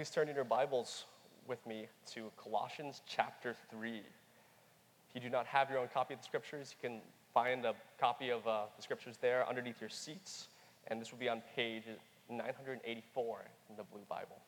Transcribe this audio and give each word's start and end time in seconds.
Please 0.00 0.08
turn 0.08 0.30
in 0.30 0.34
your 0.34 0.46
Bibles 0.46 1.04
with 1.46 1.58
me 1.66 1.86
to 2.12 2.32
Colossians 2.42 3.02
chapter 3.06 3.54
3. 3.70 3.98
If 3.98 4.02
you 5.14 5.20
do 5.20 5.28
not 5.28 5.44
have 5.44 5.68
your 5.68 5.78
own 5.78 5.88
copy 5.92 6.14
of 6.14 6.20
the 6.20 6.24
scriptures, 6.24 6.74
you 6.74 6.88
can 6.88 7.00
find 7.34 7.66
a 7.66 7.74
copy 8.00 8.30
of 8.30 8.46
uh, 8.46 8.62
the 8.74 8.82
scriptures 8.82 9.18
there 9.20 9.46
underneath 9.46 9.78
your 9.78 9.90
seats, 9.90 10.48
and 10.86 10.98
this 10.98 11.12
will 11.12 11.18
be 11.18 11.28
on 11.28 11.42
page 11.54 11.82
984 12.30 13.44
in 13.68 13.76
the 13.76 13.82
Blue 13.82 14.00
Bible. 14.08 14.38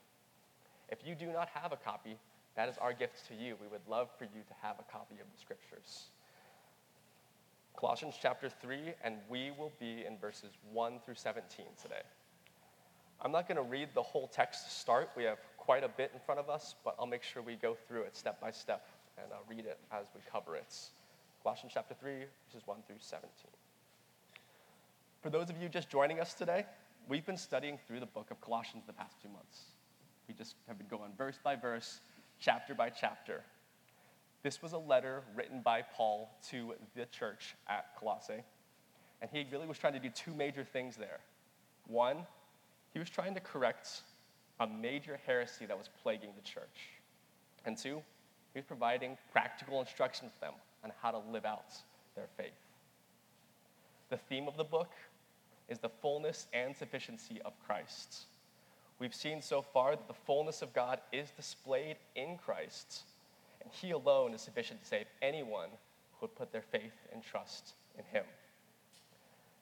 If 0.88 1.00
you 1.04 1.14
do 1.14 1.26
not 1.26 1.50
have 1.50 1.70
a 1.70 1.76
copy, 1.76 2.16
that 2.56 2.70
is 2.70 2.78
our 2.78 2.94
gift 2.94 3.28
to 3.28 3.34
you. 3.34 3.56
We 3.60 3.68
would 3.68 3.86
love 3.86 4.08
for 4.16 4.24
you 4.24 4.40
to 4.48 4.54
have 4.62 4.76
a 4.78 4.90
copy 4.90 5.16
of 5.20 5.26
the 5.30 5.38
scriptures. 5.38 6.06
Colossians 7.78 8.14
chapter 8.18 8.48
3, 8.48 8.94
and 9.04 9.16
we 9.28 9.50
will 9.58 9.72
be 9.78 10.06
in 10.08 10.16
verses 10.16 10.52
1 10.72 11.00
through 11.04 11.16
17 11.16 11.66
today. 11.82 12.00
I'm 13.24 13.30
not 13.30 13.46
going 13.46 13.56
to 13.56 13.62
read 13.62 13.90
the 13.94 14.02
whole 14.02 14.26
text 14.26 14.64
to 14.64 14.70
start. 14.70 15.10
We 15.16 15.22
have 15.24 15.38
quite 15.56 15.84
a 15.84 15.88
bit 15.88 16.10
in 16.12 16.18
front 16.20 16.40
of 16.40 16.50
us, 16.50 16.74
but 16.84 16.96
I'll 16.98 17.06
make 17.06 17.22
sure 17.22 17.40
we 17.40 17.54
go 17.54 17.76
through 17.86 18.02
it 18.02 18.16
step 18.16 18.40
by 18.40 18.50
step 18.50 18.88
and 19.16 19.26
I'll 19.32 19.44
read 19.48 19.64
it 19.64 19.78
as 19.92 20.06
we 20.12 20.20
cover 20.30 20.56
it. 20.56 20.74
Colossians 21.42 21.72
chapter 21.72 21.94
3, 21.94 22.12
verses 22.48 22.66
1 22.66 22.78
through 22.86 22.96
17. 22.98 23.30
For 25.22 25.30
those 25.30 25.50
of 25.50 25.62
you 25.62 25.68
just 25.68 25.88
joining 25.88 26.18
us 26.18 26.34
today, 26.34 26.66
we've 27.08 27.24
been 27.24 27.36
studying 27.36 27.78
through 27.86 28.00
the 28.00 28.06
book 28.06 28.32
of 28.32 28.40
Colossians 28.40 28.84
the 28.86 28.92
past 28.92 29.14
few 29.20 29.30
months. 29.30 29.66
We 30.26 30.34
just 30.34 30.56
have 30.66 30.78
been 30.78 30.88
going 30.88 31.12
verse 31.16 31.38
by 31.42 31.54
verse, 31.54 32.00
chapter 32.40 32.74
by 32.74 32.90
chapter. 32.90 33.44
This 34.42 34.60
was 34.62 34.72
a 34.72 34.78
letter 34.78 35.22
written 35.36 35.60
by 35.60 35.82
Paul 35.82 36.28
to 36.50 36.74
the 36.96 37.06
church 37.06 37.54
at 37.68 37.94
Colossae, 37.96 38.42
and 39.20 39.30
he 39.32 39.46
really 39.52 39.68
was 39.68 39.78
trying 39.78 39.92
to 39.92 40.00
do 40.00 40.10
two 40.10 40.34
major 40.34 40.64
things 40.64 40.96
there. 40.96 41.20
One, 41.86 42.26
he 42.92 42.98
was 42.98 43.10
trying 43.10 43.34
to 43.34 43.40
correct 43.40 44.02
a 44.60 44.66
major 44.66 45.18
heresy 45.26 45.66
that 45.66 45.76
was 45.76 45.88
plaguing 46.02 46.30
the 46.36 46.42
church. 46.42 46.90
And 47.64 47.76
two, 47.76 48.02
he 48.52 48.58
was 48.58 48.64
providing 48.66 49.16
practical 49.32 49.80
instruction 49.80 50.28
to 50.28 50.40
them 50.40 50.52
on 50.84 50.92
how 51.00 51.10
to 51.10 51.18
live 51.18 51.44
out 51.44 51.72
their 52.14 52.28
faith. 52.36 52.52
The 54.10 54.16
theme 54.16 54.46
of 54.46 54.56
the 54.56 54.64
book 54.64 54.90
is 55.68 55.78
the 55.78 55.88
fullness 55.88 56.46
and 56.52 56.76
sufficiency 56.76 57.40
of 57.44 57.54
Christ. 57.66 58.24
We've 58.98 59.14
seen 59.14 59.40
so 59.40 59.62
far 59.62 59.92
that 59.92 60.06
the 60.06 60.14
fullness 60.14 60.60
of 60.62 60.74
God 60.74 61.00
is 61.12 61.30
displayed 61.30 61.96
in 62.14 62.36
Christ, 62.36 63.02
and 63.62 63.72
He 63.72 63.92
alone 63.92 64.34
is 64.34 64.42
sufficient 64.42 64.82
to 64.82 64.86
save 64.86 65.06
anyone 65.22 65.70
who 66.12 66.26
would 66.26 66.36
put 66.36 66.52
their 66.52 66.62
faith 66.62 66.92
and 67.12 67.22
trust 67.22 67.72
in 67.98 68.04
Him. 68.04 68.24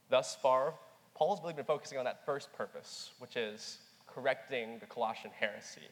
Thus 0.08 0.36
far, 0.42 0.74
Paul's 1.20 1.42
really 1.42 1.52
been 1.52 1.66
focusing 1.66 1.98
on 1.98 2.06
that 2.06 2.24
first 2.24 2.50
purpose, 2.54 3.10
which 3.18 3.36
is 3.36 3.76
correcting 4.06 4.78
the 4.78 4.86
Colossian 4.86 5.30
heresy. 5.38 5.86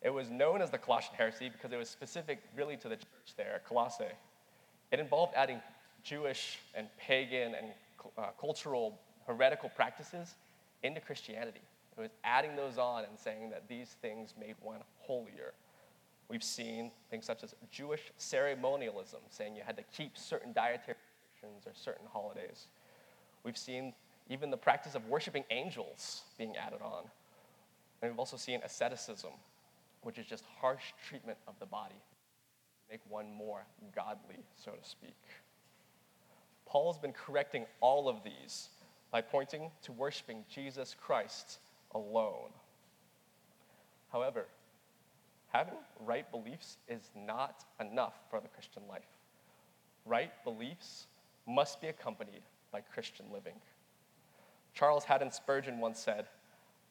It 0.00 0.10
was 0.10 0.30
known 0.30 0.62
as 0.62 0.70
the 0.70 0.78
Colossian 0.78 1.16
heresy 1.16 1.48
because 1.48 1.72
it 1.72 1.76
was 1.76 1.90
specific 1.90 2.38
really 2.54 2.76
to 2.76 2.88
the 2.88 2.94
church 2.94 3.34
there 3.36 3.56
at 3.56 3.66
Colossae. 3.66 4.04
It 4.92 5.00
involved 5.00 5.32
adding 5.34 5.60
Jewish 6.04 6.60
and 6.76 6.86
pagan 6.98 7.56
and 7.56 7.66
uh, 8.16 8.26
cultural 8.40 9.00
heretical 9.26 9.70
practices 9.70 10.36
into 10.84 11.00
Christianity. 11.00 11.60
It 11.96 12.00
was 12.00 12.10
adding 12.22 12.54
those 12.54 12.78
on 12.78 13.06
and 13.06 13.18
saying 13.18 13.50
that 13.50 13.66
these 13.66 13.96
things 14.00 14.34
made 14.38 14.54
one 14.62 14.82
holier. 15.00 15.52
We've 16.28 16.44
seen 16.44 16.92
things 17.10 17.26
such 17.26 17.42
as 17.42 17.56
Jewish 17.72 18.12
ceremonialism, 18.18 19.18
saying 19.30 19.56
you 19.56 19.62
had 19.66 19.76
to 19.78 19.84
keep 19.92 20.16
certain 20.16 20.52
dietary 20.52 20.96
restrictions 21.34 21.66
or 21.66 21.72
certain 21.74 22.06
holidays. 22.12 22.68
We've 23.42 23.58
seen 23.58 23.94
even 24.28 24.50
the 24.50 24.56
practice 24.56 24.94
of 24.94 25.06
worshiping 25.06 25.44
angels 25.50 26.22
being 26.36 26.56
added 26.56 26.80
on. 26.82 27.04
And 28.00 28.10
we've 28.10 28.18
also 28.18 28.36
seen 28.36 28.60
asceticism, 28.64 29.30
which 30.02 30.18
is 30.18 30.26
just 30.26 30.44
harsh 30.60 30.92
treatment 31.08 31.38
of 31.46 31.54
the 31.58 31.66
body, 31.66 32.00
make 32.90 33.00
one 33.08 33.32
more 33.32 33.64
godly, 33.94 34.44
so 34.56 34.72
to 34.72 34.88
speak. 34.88 35.16
Paul 36.66 36.92
has 36.92 37.00
been 37.00 37.12
correcting 37.12 37.64
all 37.80 38.08
of 38.08 38.22
these 38.22 38.68
by 39.10 39.22
pointing 39.22 39.70
to 39.82 39.92
worshiping 39.92 40.44
Jesus 40.52 40.94
Christ 41.00 41.58
alone. 41.94 42.50
However, 44.12 44.46
having 45.48 45.74
right 46.04 46.30
beliefs 46.30 46.76
is 46.88 47.10
not 47.16 47.64
enough 47.80 48.14
for 48.30 48.40
the 48.40 48.48
Christian 48.48 48.82
life. 48.88 49.08
Right 50.04 50.32
beliefs 50.44 51.06
must 51.46 51.80
be 51.80 51.88
accompanied 51.88 52.42
by 52.70 52.80
Christian 52.80 53.26
living. 53.32 53.54
Charles 54.78 55.02
Haddon 55.02 55.32
Spurgeon 55.32 55.80
once 55.80 55.98
said, 55.98 56.28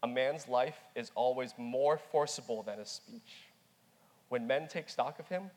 A 0.03 0.07
man's 0.07 0.49
life 0.49 0.77
is 0.93 1.09
always 1.15 1.53
more 1.57 1.97
forcible 1.97 2.61
than 2.61 2.79
his 2.79 2.89
speech. 2.89 3.47
When 4.27 4.45
men 4.45 4.67
take 4.67 4.89
stock 4.89 5.19
of 5.19 5.29
him, 5.29 5.49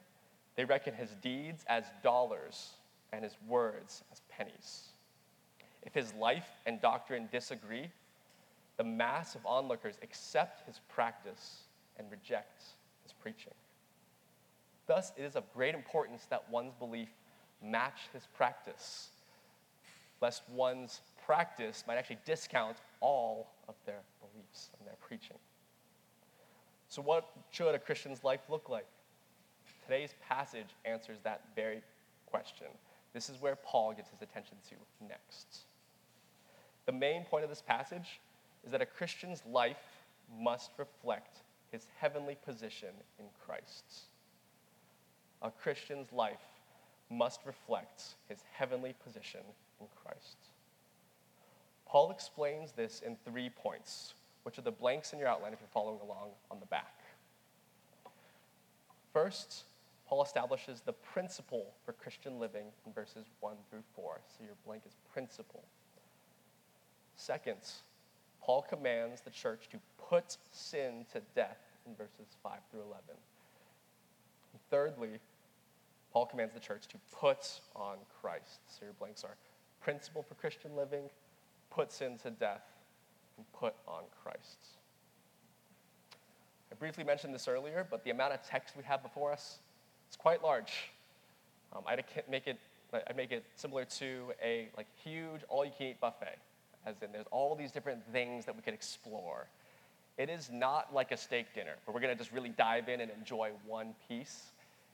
they 0.54 0.64
reckon 0.64 0.94
his 0.94 1.10
deeds 1.22 1.64
as 1.66 1.86
dollars 2.04 2.74
and 3.12 3.24
his 3.24 3.36
words 3.48 4.04
as 4.12 4.20
pennies. 4.30 4.90
If 5.82 5.92
his 5.92 6.14
life 6.14 6.46
and 6.66 6.80
doctrine 6.80 7.28
disagree, 7.32 7.90
the 8.76 8.84
mass 8.84 9.34
of 9.34 9.44
onlookers 9.44 9.96
accept 10.00 10.69
his 10.69 10.80
practice 10.88 11.64
and 11.98 12.08
reject 12.12 12.62
his 13.02 13.12
preaching. 13.12 13.54
Thus, 14.86 15.10
it 15.16 15.24
is 15.24 15.34
of 15.34 15.52
great 15.52 15.74
importance 15.74 16.26
that 16.26 16.48
one's 16.48 16.74
belief 16.74 17.08
match 17.60 18.02
his 18.12 18.28
practice, 18.36 19.08
lest 20.20 20.42
one's 20.48 21.00
practice 21.26 21.84
might 21.86 21.97
actually 21.97 22.19
discount 22.25 22.76
all 23.00 23.50
of 23.69 23.75
their 23.86 24.00
beliefs 24.20 24.70
and 24.78 24.86
their 24.86 24.97
preaching. 25.00 25.36
So, 26.88 27.03
what 27.03 27.28
should 27.50 27.75
a 27.75 27.78
Christian's 27.78 28.25
life 28.25 28.41
look 28.48 28.69
like? 28.69 28.86
Today's 29.84 30.14
passage 30.28 30.75
answers 30.84 31.19
that 31.25 31.42
very 31.54 31.82
question. 32.26 32.66
This 33.12 33.28
is 33.28 33.41
where 33.41 33.56
Paul 33.56 33.92
gives 33.92 34.08
his 34.10 34.22
attention 34.22 34.56
to 34.69 35.06
next. 35.08 35.64
The 36.86 36.92
main 36.92 37.25
point 37.25 37.44
of 37.44 37.50
this 37.50 37.62
passage 37.62 38.20
is 38.64 38.72
that 38.72 38.82
a 38.82 38.87
Christian's 38.87 39.42
life 39.47 40.02
must 40.38 40.70
reflect 40.78 41.38
his 41.70 41.87
heavenly 41.98 42.37
position 42.44 42.91
in 43.19 43.26
Christ. 43.44 43.84
A 45.42 45.50
Christian's 45.50 46.12
life 46.12 46.38
must 47.10 47.41
reflect 47.47 48.14
his 48.28 48.44
heavenly 48.52 48.94
position 49.04 49.41
in 49.81 49.87
Christ. 50.02 50.37
Paul 51.90 52.12
explains 52.12 52.70
this 52.70 53.02
in 53.04 53.16
three 53.24 53.50
points, 53.50 54.14
which 54.44 54.58
are 54.58 54.62
the 54.62 54.70
blanks 54.70 55.12
in 55.12 55.18
your 55.18 55.26
outline 55.26 55.52
if 55.52 55.58
you're 55.58 55.68
following 55.72 55.98
along 56.00 56.28
on 56.48 56.60
the 56.60 56.66
back. 56.66 57.00
First, 59.12 59.64
Paul 60.08 60.22
establishes 60.22 60.82
the 60.82 60.92
principle 60.92 61.66
for 61.84 61.92
Christian 61.92 62.38
living 62.38 62.66
in 62.86 62.92
verses 62.92 63.26
1 63.40 63.56
through 63.68 63.82
4. 63.96 64.20
So 64.28 64.44
your 64.44 64.54
blank 64.64 64.84
is 64.86 64.94
principle. 65.12 65.64
Second, 67.16 67.58
Paul 68.40 68.62
commands 68.62 69.20
the 69.20 69.30
church 69.30 69.68
to 69.72 69.78
put 69.98 70.36
sin 70.52 71.06
to 71.12 71.20
death 71.34 71.58
in 71.86 71.96
verses 71.96 72.36
5 72.44 72.52
through 72.70 72.82
11. 72.82 73.00
And 73.08 74.60
thirdly, 74.70 75.18
Paul 76.12 76.26
commands 76.26 76.54
the 76.54 76.60
church 76.60 76.86
to 76.86 76.98
put 77.12 77.60
on 77.74 77.96
Christ. 78.20 78.60
So 78.68 78.84
your 78.84 78.94
blanks 78.94 79.24
are 79.24 79.34
principle 79.80 80.22
for 80.22 80.34
Christian 80.34 80.76
living, 80.76 81.10
put 81.70 81.92
sin 81.92 82.19
to 82.22 82.31
death, 82.31 82.64
and 83.36 83.47
put 83.53 83.75
on 83.86 84.03
Christ. 84.22 84.58
I 86.70 86.75
briefly 86.76 87.04
mentioned 87.04 87.34
this 87.34 87.48
earlier, 87.48 87.86
but 87.91 88.04
the 88.04 88.10
amount 88.10 88.34
of 88.34 88.42
text 88.42 88.76
we 88.76 88.84
have 88.84 89.03
before 89.03 89.32
us 89.32 89.58
is 90.10 90.16
quite 90.16 90.42
large. 90.42 90.91
Um, 91.75 91.82
I'd 91.86 92.04
make 92.28 92.47
it 92.47 92.58
I'd 92.92 93.16
make 93.16 93.31
it 93.31 93.44
similar 93.54 93.84
to 93.84 94.32
a 94.42 94.69
like 94.76 94.86
huge 95.04 95.42
all-you-can-eat 95.48 96.00
buffet, 96.00 96.38
as 96.86 96.97
in 97.03 97.12
there's 97.12 97.26
all 97.31 97.54
these 97.54 97.70
different 97.70 98.02
things 98.12 98.44
that 98.47 98.56
we 98.56 98.62
could 98.62 98.75
explore. 98.75 99.47
It 100.19 100.28
is 100.28 100.50
not 100.52 100.93
like 100.93 101.12
a 101.12 101.17
steak 101.17 101.55
dinner 101.55 101.75
where 101.84 101.94
we're 101.94 102.00
going 102.00 102.12
to 102.12 102.19
just 102.19 102.32
really 102.32 102.50
dive 102.50 102.88
in 102.88 103.00
and 103.00 103.11
enjoy 103.17 103.50
one 103.67 103.94
piece. 104.08 104.50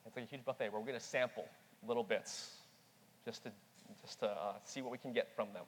It's 0.07 0.15
like 0.15 0.27
a 0.27 0.29
huge 0.29 0.45
buffet 0.45 0.71
where 0.71 0.81
we're 0.81 0.87
going 0.87 0.99
to 0.99 1.05
sample 1.05 1.47
little 1.87 2.05
bits 2.05 2.53
just 3.25 3.43
to 3.45 3.51
just 4.03 4.21
to 4.21 4.27
uh, 4.27 4.53
see 4.65 4.83
what 4.83 4.93
we 4.93 4.99
can 4.99 5.13
get 5.13 5.35
from 5.35 5.49
them. 5.53 5.65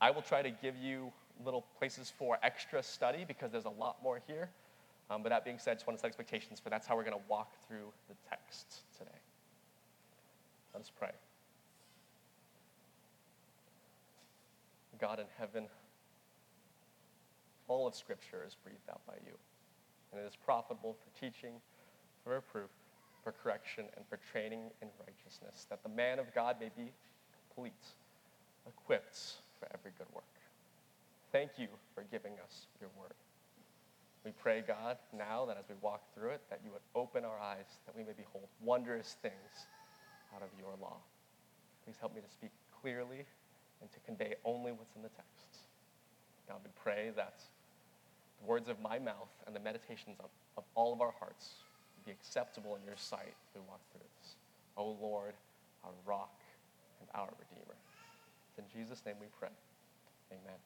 I 0.00 0.10
will 0.10 0.22
try 0.22 0.42
to 0.42 0.50
give 0.50 0.76
you 0.76 1.12
little 1.44 1.64
places 1.78 2.12
for 2.16 2.38
extra 2.42 2.82
study 2.82 3.24
because 3.26 3.50
there's 3.50 3.64
a 3.64 3.70
lot 3.70 4.02
more 4.02 4.20
here. 4.26 4.50
Um, 5.08 5.22
but 5.22 5.28
that 5.28 5.44
being 5.44 5.58
said, 5.58 5.72
I 5.72 5.74
just 5.74 5.86
want 5.86 5.98
to 5.98 6.00
set 6.00 6.08
expectations 6.08 6.60
for 6.60 6.70
that's 6.70 6.86
how 6.86 6.96
we're 6.96 7.04
going 7.04 7.16
to 7.16 7.28
walk 7.28 7.52
through 7.66 7.92
the 8.08 8.14
text 8.28 8.82
today. 8.98 9.10
Let 10.74 10.82
us 10.82 10.90
pray. 10.98 11.12
God 15.00 15.20
in 15.20 15.26
heaven, 15.38 15.66
all 17.68 17.86
of 17.86 17.94
Scripture 17.94 18.44
is 18.46 18.54
breathed 18.54 18.88
out 18.90 19.00
by 19.06 19.14
you, 19.26 19.32
and 20.10 20.20
it 20.20 20.24
is 20.24 20.34
profitable 20.36 20.94
for 20.94 21.20
teaching, 21.20 21.52
for 22.24 22.34
reproof, 22.34 22.70
for 23.22 23.32
correction, 23.32 23.84
and 23.96 24.06
for 24.08 24.18
training 24.32 24.70
in 24.80 24.88
righteousness, 25.06 25.66
that 25.68 25.82
the 25.82 25.88
man 25.88 26.18
of 26.18 26.34
God 26.34 26.56
may 26.58 26.70
be 26.76 26.92
complete, 27.48 27.72
equipped 28.66 29.36
for 29.58 29.68
every 29.72 29.92
good 29.98 30.08
work. 30.14 30.24
Thank 31.32 31.58
you 31.58 31.68
for 31.94 32.04
giving 32.10 32.32
us 32.44 32.66
your 32.80 32.90
word. 32.98 33.14
We 34.24 34.32
pray, 34.32 34.62
God, 34.66 34.98
now 35.16 35.46
that 35.46 35.56
as 35.56 35.64
we 35.68 35.76
walk 35.80 36.02
through 36.14 36.30
it, 36.30 36.42
that 36.50 36.60
you 36.64 36.72
would 36.72 36.82
open 36.94 37.24
our 37.24 37.38
eyes, 37.38 37.78
that 37.86 37.94
we 37.94 38.02
may 38.02 38.12
behold 38.16 38.48
wondrous 38.60 39.16
things 39.22 39.68
out 40.34 40.42
of 40.42 40.48
your 40.58 40.74
law. 40.80 40.96
Please 41.84 41.96
help 42.00 42.14
me 42.14 42.20
to 42.20 42.30
speak 42.30 42.50
clearly 42.82 43.24
and 43.80 43.92
to 43.92 44.00
convey 44.00 44.34
only 44.44 44.72
what's 44.72 44.96
in 44.96 45.02
the 45.02 45.10
text. 45.10 45.68
God, 46.48 46.58
we 46.64 46.70
pray 46.82 47.10
that 47.14 47.40
the 48.40 48.46
words 48.46 48.68
of 48.68 48.80
my 48.80 48.98
mouth 48.98 49.30
and 49.46 49.54
the 49.54 49.60
meditations 49.60 50.16
of, 50.20 50.30
of 50.56 50.64
all 50.74 50.92
of 50.92 51.00
our 51.00 51.14
hearts 51.18 51.62
be 52.04 52.12
acceptable 52.12 52.76
in 52.76 52.82
your 52.84 52.96
sight 52.96 53.34
as 53.48 53.54
we 53.54 53.60
walk 53.68 53.80
through 53.92 54.06
this. 54.18 54.34
O 54.76 54.82
oh 54.82 54.96
Lord, 55.00 55.34
our 55.84 55.92
rock 56.04 56.40
and 57.00 57.08
our 57.14 57.28
Redeemer. 57.38 57.74
In 58.58 58.64
Jesus' 58.72 59.02
name 59.04 59.16
we 59.20 59.26
pray. 59.38 59.50
Amen. 60.32 60.58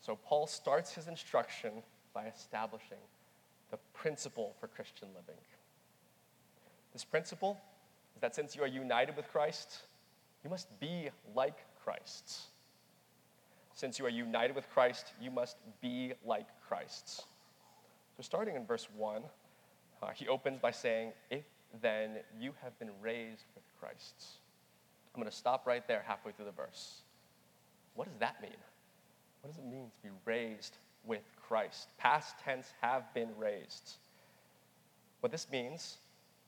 So 0.00 0.16
Paul 0.16 0.46
starts 0.46 0.94
his 0.94 1.08
instruction 1.08 1.82
by 2.14 2.26
establishing 2.26 2.98
the 3.70 3.78
principle 3.92 4.54
for 4.58 4.66
Christian 4.66 5.08
living. 5.08 5.40
This 6.92 7.04
principle 7.04 7.60
is 8.16 8.20
that 8.20 8.34
since 8.34 8.56
you 8.56 8.62
are 8.62 8.68
united 8.68 9.16
with 9.16 9.30
Christ, 9.30 9.82
you 10.42 10.50
must 10.50 10.68
be 10.80 11.10
like 11.34 11.58
Christ. 11.84 12.40
Since 13.74 13.98
you 13.98 14.06
are 14.06 14.10
united 14.10 14.54
with 14.54 14.68
Christ, 14.70 15.12
you 15.20 15.30
must 15.30 15.56
be 15.80 16.12
like 16.24 16.48
Christ. 16.66 17.24
So, 18.16 18.22
starting 18.22 18.56
in 18.56 18.66
verse 18.66 18.88
1, 18.96 19.22
uh, 20.02 20.08
he 20.14 20.28
opens 20.28 20.58
by 20.60 20.70
saying, 20.70 21.12
If 21.30 21.44
then 21.80 22.18
you 22.38 22.52
have 22.62 22.78
been 22.78 22.90
raised 23.00 23.44
with 23.54 23.64
Christ. 23.78 24.14
I'm 25.14 25.20
going 25.20 25.30
to 25.30 25.36
stop 25.36 25.66
right 25.66 25.86
there 25.86 26.04
halfway 26.06 26.32
through 26.32 26.46
the 26.46 26.52
verse. 26.52 27.02
What 27.94 28.08
does 28.08 28.18
that 28.18 28.40
mean? 28.40 28.56
What 29.40 29.50
does 29.50 29.58
it 29.58 29.66
mean 29.66 29.90
to 29.90 30.08
be 30.08 30.14
raised 30.24 30.76
with 31.04 31.22
Christ? 31.36 31.88
Past 31.98 32.38
tense 32.44 32.72
have 32.80 33.12
been 33.14 33.30
raised. 33.36 33.96
What 35.20 35.32
this 35.32 35.46
means 35.50 35.98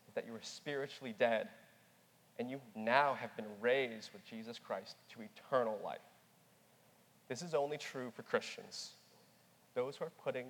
is 0.09 0.15
that 0.15 0.27
you 0.27 0.33
were 0.33 0.41
spiritually 0.43 1.15
dead 1.19 1.49
and 2.39 2.51
you 2.51 2.61
now 2.75 3.15
have 3.15 3.35
been 3.37 3.47
raised 3.61 4.13
with 4.13 4.25
Jesus 4.25 4.59
Christ 4.59 4.97
to 5.11 5.21
eternal 5.23 5.79
life. 5.85 5.99
This 7.29 7.43
is 7.43 7.55
only 7.55 7.79
true 7.79 8.11
for 8.15 8.23
Christians, 8.23 8.93
those 9.75 9.97
who 9.97 10.05
are 10.05 10.13
putting 10.23 10.47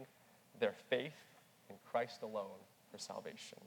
their 0.59 0.75
faith 0.89 1.13
in 1.69 1.77
Christ 1.91 2.23
alone 2.23 2.59
for 2.91 2.99
salvation. 2.99 3.59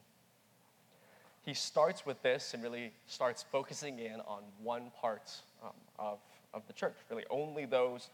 He 1.45 1.53
starts 1.53 2.07
with 2.07 2.21
this 2.23 2.55
and 2.55 2.63
really 2.63 2.91
starts 3.05 3.45
focusing 3.51 3.99
in 3.99 4.19
on 4.21 4.41
one 4.63 4.91
part 4.99 5.31
um, 5.63 5.69
of, 5.99 6.17
of 6.55 6.65
the 6.65 6.73
church, 6.73 6.95
really 7.09 7.25
only 7.29 7.65
those 7.65 8.09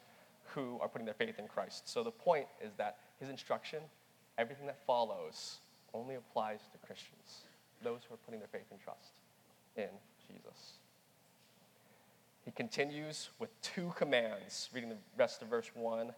who 0.54 0.78
are 0.82 0.90
putting 0.90 1.06
their 1.06 1.16
faith 1.16 1.40
in 1.40 1.48
Christ. 1.48 1.88
So 1.88 2.04
the 2.04 2.12
point 2.12 2.48
is 2.62 2.74
that 2.78 2.98
his 3.22 3.30
instruction, 3.30 3.80
everything 4.38 4.66
that 4.68 4.86
follows, 4.86 5.60
only 5.94 6.16
applies 6.16 6.60
to 6.74 6.78
Christians, 6.86 7.46
those 7.82 8.02
who 8.08 8.16
are 8.16 8.20
putting 8.26 8.42
their 8.42 8.50
faith 8.50 8.66
and 8.70 8.82
trust 8.82 9.14
in 9.78 9.90
Jesus. 10.28 10.74
He 12.44 12.52
continues 12.52 13.30
with 13.40 13.50
two 13.62 13.94
commands, 13.96 14.70
reading 14.74 14.90
the 14.90 14.98
rest 15.18 15.42
of 15.42 15.48
verse 15.48 15.72
1 15.74 16.12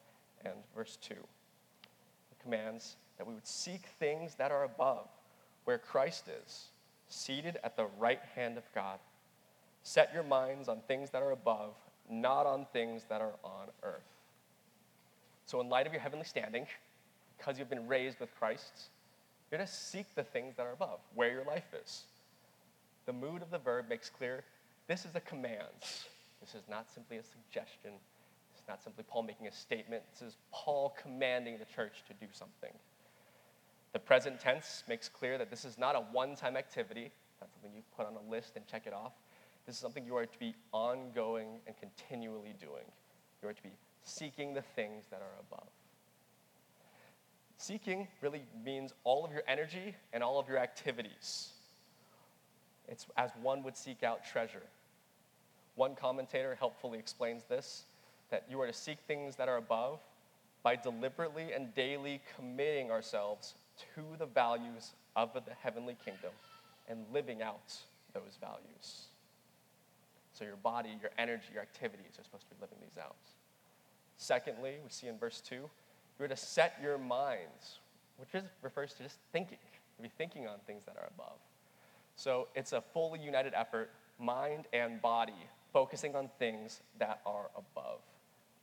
and 0.45 0.53
verse 0.75 0.97
2. 1.01 1.13
He 1.13 2.35
commands 2.41 2.95
that 3.19 3.27
we 3.27 3.35
would 3.35 3.45
seek 3.45 3.81
things 3.99 4.33
that 4.35 4.51
are 4.51 4.63
above, 4.63 5.07
where 5.65 5.77
Christ 5.77 6.27
is, 6.43 6.69
seated 7.13 7.57
at 7.63 7.77
the 7.77 7.85
right 7.97 8.21
hand 8.35 8.57
of 8.57 8.63
God. 8.73 8.99
Set 9.83 10.13
your 10.13 10.23
minds 10.23 10.67
on 10.67 10.79
things 10.87 11.09
that 11.11 11.21
are 11.21 11.31
above, 11.31 11.73
not 12.09 12.45
on 12.45 12.65
things 12.73 13.03
that 13.09 13.21
are 13.21 13.33
on 13.43 13.67
earth. 13.83 14.01
So, 15.45 15.59
in 15.61 15.69
light 15.69 15.85
of 15.85 15.93
your 15.93 16.01
heavenly 16.01 16.25
standing, 16.25 16.65
because 17.37 17.59
you've 17.59 17.69
been 17.69 17.87
raised 17.87 18.19
with 18.19 18.33
Christ, 18.39 18.89
you're 19.51 19.59
to 19.59 19.67
seek 19.67 20.15
the 20.15 20.23
things 20.23 20.55
that 20.55 20.65
are 20.65 20.71
above, 20.71 20.99
where 21.13 21.31
your 21.31 21.43
life 21.43 21.73
is. 21.83 22.03
The 23.05 23.13
mood 23.13 23.41
of 23.41 23.51
the 23.51 23.59
verb 23.59 23.85
makes 23.89 24.09
clear 24.09 24.43
this 24.87 25.05
is 25.05 25.15
a 25.15 25.19
command. 25.19 25.67
This 26.41 26.55
is 26.55 26.63
not 26.69 26.89
simply 26.89 27.17
a 27.17 27.23
suggestion. 27.23 27.91
It's 28.53 28.67
not 28.67 28.81
simply 28.83 29.03
Paul 29.07 29.23
making 29.23 29.47
a 29.47 29.51
statement. 29.51 30.03
This 30.13 30.29
is 30.29 30.37
Paul 30.51 30.95
commanding 31.01 31.57
the 31.57 31.65
church 31.65 32.03
to 32.07 32.13
do 32.13 32.27
something. 32.31 32.71
The 33.93 33.99
present 33.99 34.39
tense 34.39 34.83
makes 34.89 35.07
clear 35.07 35.37
that 35.37 35.49
this 35.49 35.63
is 35.65 35.77
not 35.77 35.95
a 35.95 35.99
one 35.99 36.35
time 36.35 36.57
activity, 36.57 37.11
not 37.39 37.51
something 37.51 37.71
you 37.75 37.83
put 37.95 38.07
on 38.07 38.13
a 38.15 38.31
list 38.31 38.55
and 38.55 38.67
check 38.67 38.87
it 38.87 38.93
off. 38.93 39.13
This 39.65 39.75
is 39.75 39.81
something 39.81 40.05
you 40.05 40.17
are 40.17 40.25
to 40.25 40.39
be 40.39 40.55
ongoing 40.73 41.59
and 41.67 41.75
continually 41.77 42.53
doing. 42.59 42.83
You 43.41 43.49
are 43.49 43.53
to 43.53 43.63
be 43.63 43.71
seeking 44.03 44.53
the 44.53 44.61
things 44.61 45.05
that 45.09 45.21
are 45.21 45.39
above. 45.39 45.67
Seeking 47.57 48.07
really 48.21 48.41
means 48.65 48.93
all 49.03 49.23
of 49.23 49.31
your 49.31 49.43
energy 49.47 49.95
and 50.11 50.21
all 50.23 50.39
of 50.39 50.49
your 50.49 50.57
activities. 50.57 51.49
It's 52.89 53.05
as 53.15 53.31
one 53.41 53.63
would 53.63 53.77
seek 53.77 54.03
out 54.03 54.25
treasure. 54.25 54.63
One 55.75 55.95
commentator 55.95 56.55
helpfully 56.55 56.99
explains 56.99 57.43
this 57.45 57.85
that 58.31 58.45
you 58.49 58.59
are 58.59 58.67
to 58.67 58.73
seek 58.73 58.97
things 59.07 59.35
that 59.35 59.47
are 59.47 59.57
above 59.57 59.99
by 60.63 60.75
deliberately 60.75 61.53
and 61.53 61.73
daily 61.75 62.19
committing 62.35 62.89
ourselves 62.89 63.53
to 63.95 64.17
the 64.17 64.25
values 64.25 64.93
of 65.15 65.33
the 65.33 65.41
heavenly 65.61 65.95
kingdom 66.03 66.31
and 66.87 67.05
living 67.13 67.41
out 67.41 67.75
those 68.13 68.37
values. 68.39 69.07
So, 70.33 70.45
your 70.45 70.55
body, 70.55 70.89
your 71.01 71.11
energy, 71.17 71.45
your 71.53 71.61
activities 71.61 72.13
are 72.19 72.23
supposed 72.23 72.49
to 72.49 72.55
be 72.55 72.61
living 72.61 72.77
these 72.81 72.97
out. 72.97 73.15
Secondly, 74.17 74.75
we 74.83 74.89
see 74.89 75.07
in 75.07 75.17
verse 75.17 75.41
2, 75.41 75.69
you're 76.19 76.27
to 76.27 76.35
set 76.35 76.77
your 76.81 76.97
minds, 76.97 77.79
which 78.17 78.33
is, 78.33 78.43
refers 78.61 78.93
to 78.93 79.03
just 79.03 79.17
thinking, 79.31 79.57
to 79.97 80.01
be 80.01 80.09
thinking 80.17 80.47
on 80.47 80.55
things 80.65 80.83
that 80.85 80.95
are 80.97 81.09
above. 81.15 81.37
So 82.15 82.47
it's 82.55 82.73
a 82.73 82.81
fully 82.93 83.19
united 83.19 83.53
effort, 83.55 83.91
mind 84.19 84.65
and 84.73 85.01
body, 85.01 85.33
focusing 85.71 86.15
on 86.15 86.29
things 86.39 86.81
that 86.99 87.21
are 87.25 87.49
above, 87.55 87.99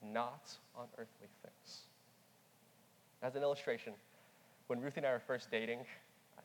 not 0.03 0.57
on 0.77 0.87
earthly 0.95 1.29
things. 1.43 1.81
As 3.23 3.35
an 3.35 3.43
illustration, 3.43 3.93
when 4.71 4.81
Ruthie 4.81 4.99
and 4.99 5.07
I 5.09 5.11
were 5.11 5.19
first 5.19 5.51
dating, 5.51 5.81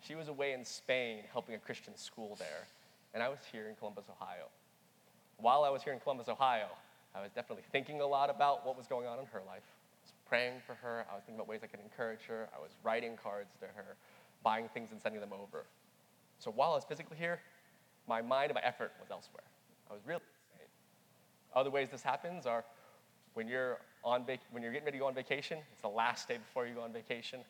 she 0.01 0.15
was 0.15 0.29
away 0.29 0.53
in 0.53 0.65
Spain 0.65 1.19
helping 1.31 1.53
a 1.53 1.59
Christian 1.59 1.95
school 1.95 2.35
there, 2.39 2.65
and 3.13 3.21
I 3.21 3.29
was 3.29 3.37
here 3.51 3.69
in 3.69 3.75
Columbus, 3.75 4.05
Ohio. 4.09 4.47
While 5.37 5.63
I 5.63 5.69
was 5.69 5.83
here 5.83 5.93
in 5.93 5.99
Columbus, 5.99 6.27
Ohio, 6.27 6.69
I 7.13 7.21
was 7.21 7.29
definitely 7.33 7.65
thinking 7.71 8.01
a 8.01 8.07
lot 8.07 8.31
about 8.31 8.65
what 8.65 8.75
was 8.75 8.87
going 8.87 9.05
on 9.05 9.19
in 9.19 9.27
her 9.27 9.41
life. 9.45 9.61
I 9.61 10.01
was 10.01 10.13
praying 10.27 10.53
for 10.65 10.73
her. 10.73 11.05
I 11.11 11.13
was 11.13 11.21
thinking 11.23 11.35
about 11.35 11.47
ways 11.47 11.59
I 11.63 11.67
could 11.67 11.81
encourage 11.81 12.21
her. 12.27 12.49
I 12.57 12.59
was 12.59 12.71
writing 12.83 13.15
cards 13.15 13.53
to 13.59 13.67
her, 13.67 13.95
buying 14.41 14.69
things 14.73 14.91
and 14.91 14.99
sending 14.99 15.21
them 15.21 15.31
over. 15.31 15.67
So 16.39 16.49
while 16.49 16.71
I 16.71 16.75
was 16.75 16.83
physically 16.83 17.17
here, 17.17 17.41
my 18.07 18.23
mind 18.23 18.49
and 18.49 18.55
my 18.55 18.67
effort 18.67 18.91
was 18.99 19.11
elsewhere. 19.11 19.45
I 19.87 19.93
was 19.93 20.01
really 20.03 20.21
in 20.21 20.57
Spain. 20.57 20.67
Other 21.53 21.69
ways 21.69 21.89
this 21.91 22.01
happens 22.01 22.47
are 22.47 22.65
when 23.35 23.47
you're 23.47 23.77
on 24.03 24.25
vac- 24.25 24.49
when 24.49 24.63
you're 24.63 24.71
getting 24.71 24.85
ready 24.85 24.97
to 24.97 25.01
go 25.03 25.07
on 25.07 25.13
vacation. 25.13 25.59
It's 25.73 25.83
the 25.83 25.89
last 25.89 26.27
day 26.27 26.37
before 26.37 26.65
you 26.65 26.73
go 26.73 26.81
on 26.81 26.91
vacation. 26.91 27.41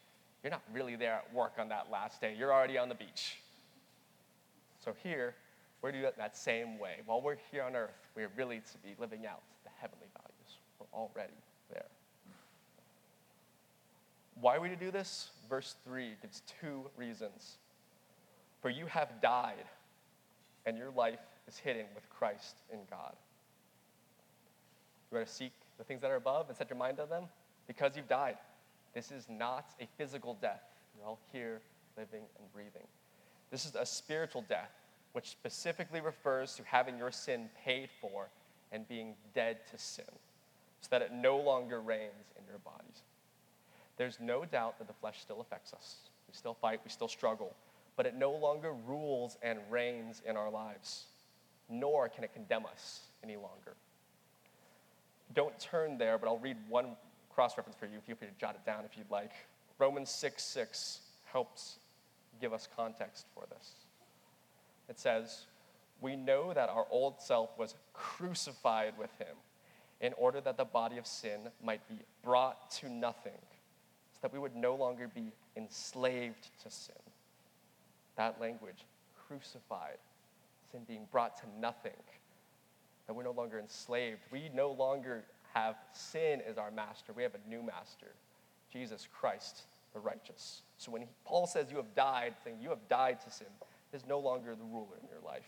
You're 0.45 0.51
not 0.51 0.61
really 0.71 0.95
there 0.95 1.13
at 1.13 1.33
work 1.33 1.53
on 1.57 1.69
that 1.69 1.87
last 1.91 2.21
day. 2.21 2.35
You're 2.37 2.53
already 2.53 2.77
on 2.77 2.87
the 2.87 2.93
beach. 2.93 3.37
So 4.83 4.93
here, 5.01 5.33
we're 5.81 5.91
doing 5.91 6.03
it 6.03 6.15
that 6.19 6.37
same 6.37 6.77
way. 6.77 6.97
While 7.07 7.19
we're 7.19 7.37
here 7.51 7.63
on 7.63 7.75
earth, 7.75 7.97
we're 8.15 8.29
really 8.37 8.57
to 8.57 8.77
be 8.83 8.93
living 8.99 9.25
out 9.25 9.41
the 9.63 9.71
heavenly 9.81 10.05
values. 10.13 10.59
We're 10.79 10.99
already 10.99 11.33
there. 11.73 11.87
Why 14.39 14.57
are 14.57 14.61
we 14.61 14.69
to 14.69 14.75
do 14.75 14.91
this? 14.91 15.31
Verse 15.49 15.77
3 15.83 16.11
gives 16.21 16.43
two 16.61 16.91
reasons. 16.95 17.57
For 18.61 18.69
you 18.69 18.85
have 18.85 19.19
died, 19.23 19.65
and 20.67 20.77
your 20.77 20.91
life 20.91 21.17
is 21.47 21.57
hidden 21.57 21.87
with 21.95 22.07
Christ 22.11 22.57
in 22.71 22.77
God. 22.91 23.15
You 25.11 25.17
are 25.17 25.25
to 25.25 25.27
seek 25.27 25.53
the 25.79 25.83
things 25.83 26.01
that 26.01 26.11
are 26.11 26.17
above 26.17 26.49
and 26.49 26.55
set 26.55 26.69
your 26.69 26.77
mind 26.77 26.99
on 26.99 27.09
them 27.09 27.23
because 27.65 27.97
you've 27.97 28.07
died. 28.07 28.37
This 28.95 29.11
is 29.11 29.27
not 29.29 29.75
a 29.79 29.87
physical 29.97 30.35
death. 30.41 30.63
You're 30.97 31.05
all 31.05 31.19
here, 31.31 31.61
living 31.97 32.23
and 32.39 32.51
breathing. 32.53 32.87
This 33.51 33.65
is 33.65 33.75
a 33.75 33.85
spiritual 33.85 34.43
death 34.47 34.71
which 35.11 35.29
specifically 35.29 36.01
refers 36.01 36.55
to 36.55 36.63
having 36.63 36.97
your 36.97 37.11
sin 37.11 37.49
paid 37.63 37.89
for 38.01 38.29
and 38.71 38.87
being 38.87 39.13
dead 39.33 39.57
to 39.71 39.77
sin, 39.77 40.05
so 40.81 40.87
that 40.89 41.01
it 41.01 41.11
no 41.13 41.37
longer 41.37 41.81
reigns 41.81 42.33
in 42.37 42.45
your 42.47 42.57
bodies. 42.59 43.03
There's 43.97 44.19
no 44.19 44.43
doubt 44.43 44.77
that 44.79 44.87
the 44.87 44.93
flesh 44.93 45.21
still 45.21 45.39
affects 45.39 45.73
us. 45.73 45.97
We 46.27 46.33
still 46.33 46.53
fight, 46.53 46.81
we 46.83 46.89
still 46.89 47.07
struggle, 47.07 47.53
but 47.95 48.05
it 48.05 48.15
no 48.15 48.31
longer 48.31 48.73
rules 48.73 49.37
and 49.41 49.59
reigns 49.69 50.21
in 50.25 50.35
our 50.35 50.49
lives, 50.49 51.05
nor 51.69 52.09
can 52.09 52.23
it 52.23 52.33
condemn 52.33 52.65
us 52.65 53.01
any 53.23 53.35
longer. 53.35 53.75
Don't 55.33 55.57
turn 55.59 55.97
there, 55.97 56.17
but 56.17 56.27
I'll 56.27 56.39
read 56.39 56.57
one 56.67 56.97
cross 57.35 57.57
reference 57.57 57.77
for 57.77 57.85
you. 57.85 57.99
Feel 58.07 58.15
free 58.15 58.29
to 58.29 58.33
jot 58.39 58.55
it 58.55 58.65
down 58.65 58.85
if 58.85 58.97
you'd 58.97 59.11
like. 59.11 59.31
Romans 59.77 60.09
6 60.09 60.41
6 60.41 61.01
helps 61.25 61.79
give 62.39 62.53
us 62.53 62.67
context 62.75 63.25
for 63.33 63.43
this. 63.49 63.73
It 64.87 64.97
says, 64.97 65.45
We 65.99 66.15
know 66.15 66.53
that 66.53 66.69
our 66.69 66.87
old 66.89 67.21
self 67.21 67.49
was 67.57 67.75
crucified 67.93 68.93
with 68.97 69.11
him 69.19 69.35
in 69.99 70.13
order 70.13 70.39
that 70.41 70.57
the 70.57 70.65
body 70.65 70.97
of 70.97 71.05
sin 71.05 71.41
might 71.63 71.87
be 71.89 71.99
brought 72.23 72.69
to 72.69 72.89
nothing, 72.89 73.31
so 74.13 74.19
that 74.21 74.33
we 74.33 74.39
would 74.39 74.55
no 74.55 74.75
longer 74.75 75.09
be 75.13 75.31
enslaved 75.55 76.49
to 76.63 76.69
sin. 76.69 76.95
That 78.15 78.39
language, 78.39 78.85
crucified, 79.27 79.97
sin 80.71 80.81
being 80.87 81.07
brought 81.11 81.37
to 81.37 81.43
nothing, 81.59 81.91
that 83.07 83.13
we're 83.13 83.23
no 83.23 83.31
longer 83.31 83.59
enslaved. 83.59 84.19
We 84.31 84.49
no 84.53 84.71
longer 84.71 85.23
have 85.55 85.77
sin 85.93 86.41
as 86.47 86.57
our 86.57 86.69
master, 86.69 87.13
we 87.13 87.23
have 87.23 87.33
a 87.33 87.49
new 87.49 87.63
master, 87.63 88.13
Jesus 88.71 89.07
Christ, 89.11 89.63
the 89.93 89.99
righteous. 89.99 90.61
So 90.77 90.91
when 90.91 91.01
he, 91.01 91.07
Paul 91.23 91.47
says 91.47 91.71
you 91.71 91.77
have 91.77 91.95
died, 91.95 92.33
saying 92.43 92.57
you 92.61 92.69
have 92.69 92.87
died 92.89 93.21
to 93.21 93.31
sin, 93.31 93.47
is 93.93 94.03
no 94.07 94.19
longer 94.19 94.53
the 94.55 94.63
ruler 94.63 94.97
in 95.01 95.07
your 95.09 95.21
life. 95.25 95.47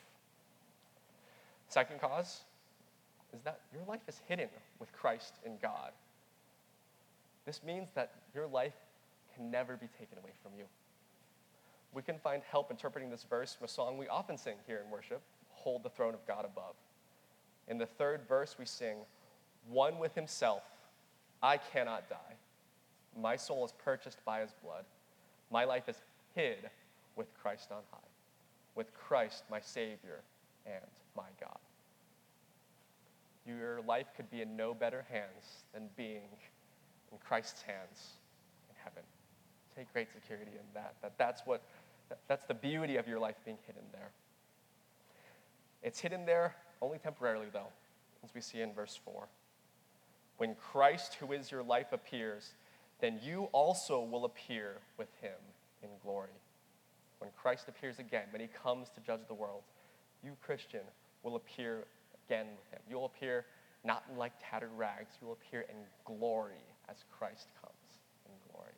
Second 1.68 2.00
cause 2.00 2.42
is 3.34 3.42
that 3.44 3.60
your 3.74 3.84
life 3.86 4.02
is 4.08 4.22
hidden 4.28 4.48
with 4.80 4.92
Christ 4.94 5.34
in 5.46 5.58
God. 5.62 5.92
This 7.46 7.62
means 7.62 7.90
that 7.94 8.14
your 8.34 8.48
life 8.48 8.76
can 9.36 9.52
never 9.52 9.76
be 9.76 9.88
taken 10.00 10.18
away 10.18 10.32
from 10.42 10.54
you. 10.58 10.64
We 11.94 12.02
can 12.02 12.18
find 12.18 12.42
help 12.50 12.72
interpreting 12.72 13.10
this 13.10 13.26
verse 13.30 13.56
from 13.56 13.66
a 13.66 13.68
song 13.68 13.98
we 13.98 14.08
often 14.08 14.38
sing 14.38 14.56
here 14.66 14.82
in 14.86 14.90
worship 14.90 15.22
Before 15.54 15.82
the 15.84 15.90
throne 15.90 16.14
of 16.14 16.26
God 16.26 16.46
above. 16.46 16.76
In 17.68 17.78
the 17.78 17.86
third 17.86 18.22
verse, 18.28 18.56
we 18.58 18.66
sing, 18.66 18.98
One 19.70 20.00
with 20.00 20.16
himself, 20.16 20.64
I 21.42 21.58
cannot 21.58 22.10
die. 22.10 22.36
My 23.20 23.36
soul 23.36 23.66
is 23.66 23.74
purchased 23.84 24.24
by 24.26 24.42
his 24.42 24.52
blood. 24.64 24.86
My 25.52 25.66
life 25.66 25.90
is 25.90 25.98
hid 26.36 26.70
with 27.16 27.28
Christ 27.42 27.72
on 27.72 27.82
high, 27.92 27.98
with 28.76 28.94
Christ, 28.94 29.44
my 29.50 29.60
Savior 29.60 30.22
and 30.66 30.86
my 31.16 31.30
God. 31.40 31.58
Your 33.46 33.82
life 33.88 34.08
could 34.16 34.30
be 34.30 34.42
in 34.42 34.56
no 34.56 34.74
better 34.74 35.06
hands 35.10 35.64
than 35.74 35.90
being 35.96 36.30
in 37.12 37.18
Christ's 37.18 37.62
hands 37.62 38.18
in 38.70 38.76
heaven. 38.84 39.04
Take 39.76 39.92
great 39.94 40.10
security 40.14 40.52
in 40.52 40.66
that. 40.74 40.96
That 41.02 41.14
that's 41.18 41.42
what 41.46 41.62
that's 42.28 42.46
the 42.46 42.54
beauty 42.54 42.98
of 42.98 43.08
your 43.08 43.20
life 43.20 43.36
being 43.46 43.58
hidden 43.66 43.84
there. 43.92 44.12
It's 45.82 46.00
hidden 46.00 46.26
there 46.26 46.56
only 46.82 46.98
temporarily 46.98 47.48
though, 47.52 47.68
as 48.24 48.34
we 48.34 48.42
see 48.42 48.62
in 48.62 48.74
verse 48.74 49.00
4. 49.04 49.28
When 50.38 50.56
Christ, 50.56 51.16
who 51.16 51.32
is 51.32 51.52
your 51.52 51.64
life, 51.64 51.92
appears, 51.92 52.54
then 53.00 53.20
you 53.24 53.50
also 53.52 54.02
will 54.02 54.26
appear 54.26 54.78
with 54.98 55.10
him 55.22 55.38
in 55.84 55.90
glory. 56.04 56.30
When 57.20 57.32
Christ 57.42 57.68
appears 57.68 58.00
again, 58.00 58.26
when 58.32 58.42
he 58.42 58.48
comes 58.48 58.90
to 58.90 59.02
judge 59.02 59.22
the 59.28 59.34
world, 59.34 59.64
you, 60.24 60.38
Christian, 60.44 60.82
will 61.24 61.36
appear 61.36 61.84
again 62.26 62.48
with 62.58 62.72
him. 62.72 62.82
You'll 62.90 63.06
appear 63.06 63.46
not 63.84 64.04
like 64.18 64.34
tattered 64.40 64.72
rags, 64.76 65.16
you 65.22 65.28
will 65.28 65.34
appear 65.34 65.62
in 65.62 65.76
glory 66.06 66.64
as 66.90 66.98
Christ 67.18 67.48
comes 67.62 68.00
in 68.26 68.34
glory. 68.52 68.74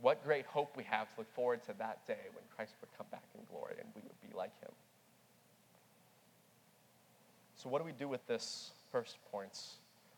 What 0.00 0.24
great 0.24 0.46
hope 0.46 0.76
we 0.76 0.84
have 0.84 1.08
to 1.14 1.20
look 1.20 1.32
forward 1.34 1.62
to 1.64 1.74
that 1.78 2.06
day 2.06 2.18
when 2.34 2.44
Christ 2.56 2.74
would 2.80 2.90
come 2.96 3.06
back 3.10 3.24
in 3.34 3.40
glory 3.50 3.74
and 3.78 3.88
we 3.94 4.02
would 4.02 4.20
be 4.28 4.36
like 4.36 4.58
him. 4.60 4.72
So, 7.54 7.68
what 7.68 7.78
do 7.78 7.84
we 7.84 7.92
do 7.92 8.08
with 8.08 8.26
this 8.26 8.72
first 8.90 9.18
points? 9.30 9.76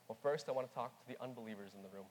Well, 0.08 0.18
first, 0.22 0.48
I 0.48 0.52
want 0.52 0.68
to 0.68 0.74
talk 0.74 0.92
to 1.00 1.08
the 1.08 1.22
unbelievers 1.22 1.72
in 1.74 1.82
the 1.82 1.88
room. 1.88 2.06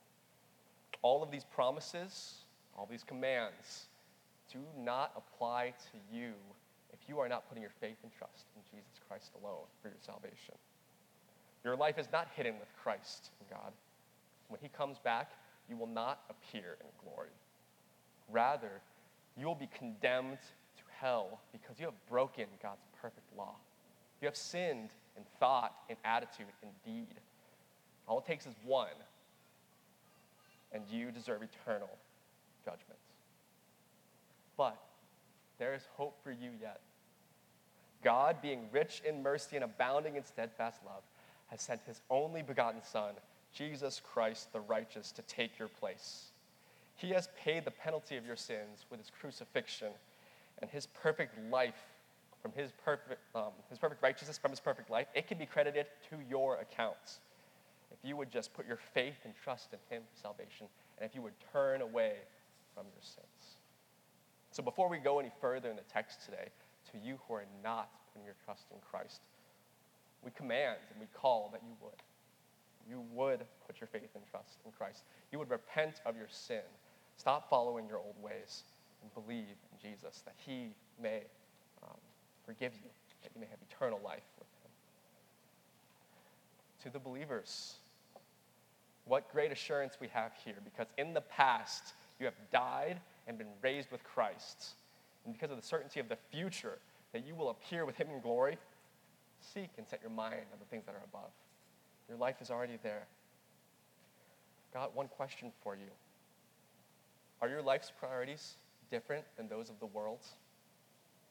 All 1.01 1.21
of 1.21 1.31
these 1.31 1.43
promises, 1.43 2.45
all 2.77 2.88
these 2.89 3.03
commands, 3.03 3.88
do 4.51 4.59
not 4.77 5.12
apply 5.15 5.73
to 5.91 6.15
you 6.15 6.33
if 6.91 7.00
you 7.07 7.19
are 7.19 7.29
not 7.29 7.47
putting 7.47 7.62
your 7.62 7.71
faith 7.81 7.97
and 8.03 8.12
trust 8.12 8.45
in 8.55 8.62
Jesus 8.71 9.00
Christ 9.07 9.31
alone 9.41 9.65
for 9.81 9.89
your 9.89 9.97
salvation. 10.00 10.55
Your 11.63 11.75
life 11.75 11.97
is 11.97 12.07
not 12.12 12.27
hidden 12.35 12.59
with 12.59 12.69
Christ 12.81 13.31
and 13.39 13.50
God. 13.50 13.71
When 14.50 14.59
he 14.62 14.69
comes 14.69 14.97
back, 15.00 15.31
you 15.69 15.77
will 15.77 15.88
not 15.88 16.21
appear 16.29 16.77
in 16.81 16.88
glory. 17.03 17.29
Rather, 18.29 18.81
you 19.38 19.45
will 19.45 19.55
be 19.55 19.69
condemned 19.77 20.39
to 20.77 20.83
hell 21.00 21.39
because 21.51 21.79
you 21.79 21.85
have 21.85 22.09
broken 22.09 22.45
God's 22.62 22.85
perfect 23.01 23.25
law. 23.38 23.55
You 24.21 24.27
have 24.27 24.35
sinned 24.35 24.89
in 25.17 25.23
thought, 25.39 25.73
in 25.89 25.95
attitude, 26.03 26.47
in 26.62 26.69
deed. 26.85 27.15
All 28.07 28.19
it 28.19 28.25
takes 28.25 28.45
is 28.45 28.53
one, 28.65 28.88
and 30.72 30.83
you 30.89 31.12
deserve 31.12 31.41
eternal 31.41 31.89
judgment. 32.65 33.00
But 34.57 34.77
there 35.57 35.74
is 35.74 35.83
hope 35.95 36.17
for 36.24 36.31
you 36.31 36.51
yet. 36.62 36.81
God, 38.03 38.41
being 38.41 38.67
rich 38.72 39.01
in 39.07 39.24
mercy 39.24 39.55
and 39.55 39.63
abounding 39.63 40.15
in 40.15 40.25
steadfast 40.25 40.81
love, 40.86 41.03
has 41.48 41.62
sent 41.62 41.81
his 41.86 42.01
only 42.10 42.41
begotten 42.41 42.83
Son, 42.83 43.13
Jesus 43.53 44.01
Christ 44.03 44.51
the 44.51 44.60
righteous, 44.60 45.12
to 45.13 45.22
take 45.24 45.57
your 45.57 45.69
place. 45.69 46.31
He 46.95 47.12
has 47.12 47.29
paid 47.39 47.65
the 47.65 47.72
penalty 47.72 48.17
of 48.17 48.25
your 48.25 48.36
sins 48.36 48.86
with 48.89 49.00
his 49.00 49.10
crucifixion, 49.10 49.89
and 50.60 50.69
his 50.69 50.86
perfect 50.88 51.38
life 51.50 51.86
from 52.43 52.51
his 52.51 52.72
perfect, 52.83 53.22
um, 53.33 53.51
his 53.69 53.79
perfect 53.79 54.03
righteousness 54.03 54.38
from 54.38 54.51
his 54.51 54.60
perfect 54.60 54.89
life, 54.89 55.07
it 55.15 55.27
can 55.27 55.38
be 55.38 55.45
credited 55.45 55.86
to 56.10 56.17
your 56.29 56.57
accounts. 56.57 57.19
You 58.03 58.17
would 58.17 58.31
just 58.31 58.53
put 58.53 58.67
your 58.67 58.79
faith 58.93 59.15
and 59.24 59.33
trust 59.43 59.74
in 59.74 59.79
him 59.89 60.03
for 60.13 60.22
salvation, 60.22 60.67
and 60.98 61.10
if 61.10 61.15
you 61.15 61.22
would 61.22 61.33
turn 61.51 61.81
away 61.81 62.13
from 62.75 62.86
your 62.88 63.01
sins. 63.01 63.57
So 64.51 64.62
before 64.62 64.89
we 64.89 64.98
go 64.98 65.19
any 65.19 65.31
further 65.41 65.69
in 65.69 65.75
the 65.75 65.83
text 65.83 66.25
today, 66.25 66.50
to 66.91 66.98
you 66.98 67.17
who 67.27 67.33
are 67.36 67.45
not 67.63 67.89
putting 68.12 68.25
your 68.25 68.36
trust 68.45 68.65
in 68.72 68.77
Christ, 68.89 69.22
we 70.24 70.31
command 70.31 70.77
and 70.91 71.00
we 71.00 71.07
call 71.13 71.50
that 71.53 71.62
you 71.65 71.75
would. 71.81 72.01
You 72.88 73.03
would 73.13 73.45
put 73.65 73.79
your 73.79 73.88
faith 73.88 74.10
and 74.15 74.24
trust 74.29 74.57
in 74.65 74.72
Christ. 74.72 75.03
You 75.31 75.39
would 75.39 75.50
repent 75.50 76.01
of 76.05 76.15
your 76.15 76.27
sin. 76.29 76.62
Stop 77.17 77.50
following 77.50 77.88
your 77.88 77.98
old 77.98 78.22
ways 78.22 78.63
and 79.01 79.13
believe 79.13 79.55
in 79.72 79.89
Jesus 79.89 80.22
that 80.25 80.36
he 80.38 80.74
may 81.01 81.22
um, 81.83 81.98
forgive 82.45 82.74
you, 82.75 82.89
that 83.22 83.31
you 83.33 83.41
may 83.41 83.48
have 83.48 83.60
eternal 83.69 84.00
life 84.03 84.27
with 84.38 84.48
him. 84.63 84.72
To 86.83 86.89
the 86.89 87.00
believers, 87.00 87.75
what 89.05 89.31
great 89.31 89.51
assurance 89.51 89.98
we 90.00 90.07
have 90.10 90.31
here 90.43 90.55
because 90.63 90.88
in 90.98 91.13
the 91.13 91.22
past 91.22 91.93
you 92.19 92.25
have 92.25 92.36
died 92.51 93.00
and 93.27 93.38
been 93.38 93.48
raised 93.62 93.91
with 93.91 94.03
Christ. 94.03 94.72
And 95.25 95.33
because 95.33 95.51
of 95.51 95.57
the 95.57 95.65
certainty 95.65 96.00
of 96.00 96.10
the 96.10 96.17
future, 96.31 96.77
that 97.13 97.25
you 97.25 97.36
will 97.36 97.50
appear 97.50 97.86
with 97.86 97.95
him 97.95 98.07
in 98.13 98.19
glory, 98.22 98.57
seek 99.39 99.69
and 99.77 99.88
set 99.88 100.01
your 100.01 100.12
mind 100.12 100.45
on 100.51 100.60
the 100.60 100.65
things 100.65 100.86
that 100.86 100.95
are 100.95 101.03
above. 101.05 101.31
Your 102.10 102.17
life 102.17 102.38
is 102.41 102.50
already 102.50 102.77
there. 102.81 103.03
Got 104.74 104.95
one 104.95 105.07
question 105.07 105.51
for 105.63 105.75
you. 105.75 105.91
Are 107.41 107.48
your 107.48 107.62
life's 107.62 107.91
priorities 107.98 108.55
different 108.89 109.24
than 109.38 109.48
those 109.48 109.69
of 109.69 109.79
the 109.79 109.86
world? 109.86 110.19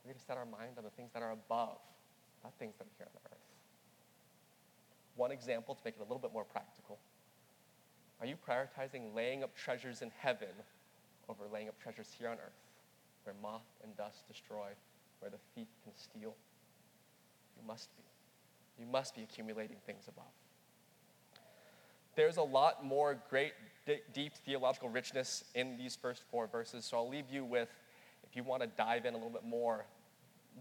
We 0.05 0.09
need 0.09 0.19
to 0.19 0.25
set 0.25 0.37
our 0.37 0.47
mind 0.47 0.73
on 0.79 0.85
the 0.85 0.91
things 0.91 1.11
that 1.15 1.23
are 1.23 1.33
above, 1.33 1.79
not 2.43 2.53
things 2.59 2.75
that 2.79 2.85
are 2.85 2.95
here 2.99 3.07
on 3.07 3.13
the 3.15 3.31
earth. 3.31 3.39
One 5.17 5.31
example 5.31 5.75
to 5.75 5.81
make 5.85 5.95
it 5.95 6.01
a 6.01 6.05
little 6.05 6.19
bit 6.19 6.33
more 6.33 6.45
practical. 6.45 6.99
Are 8.23 8.27
you 8.27 8.37
prioritizing 8.49 9.13
laying 9.17 9.43
up 9.43 9.55
treasures 9.57 10.01
in 10.01 10.13
heaven 10.17 10.55
over 11.29 11.43
laying 11.53 11.69
up 11.69 11.75
treasures 11.83 12.07
here 12.17 12.29
on 12.29 12.35
earth, 12.35 12.53
where 13.25 13.35
moth 13.43 13.67
and 13.83 13.97
dust 13.97 14.29
destroy, 14.29 14.69
where 15.19 15.29
the 15.29 15.39
thief 15.57 15.67
can 15.83 15.93
steal? 15.97 16.37
You 17.57 17.67
must 17.67 17.89
be. 17.97 18.05
You 18.79 18.87
must 18.87 19.17
be 19.17 19.25
accumulating 19.25 19.79
things 19.87 20.05
above. 20.07 20.31
There's 22.15 22.37
a 22.37 22.43
lot 22.43 22.85
more 22.85 23.19
great, 23.29 23.55
deep 24.15 24.35
theological 24.47 24.89
richness 24.89 25.43
in 25.57 25.77
these 25.77 25.97
first 25.97 26.23
four 26.31 26.47
verses, 26.47 26.85
so 26.85 26.99
I'll 26.99 27.09
leave 27.09 27.29
you 27.29 27.45
with, 27.45 27.71
if 28.23 28.37
you 28.37 28.45
want 28.45 28.63
to 28.63 28.69
dive 28.69 29.05
in 29.05 29.15
a 29.15 29.17
little 29.17 29.33
bit 29.33 29.45
more, 29.45 29.85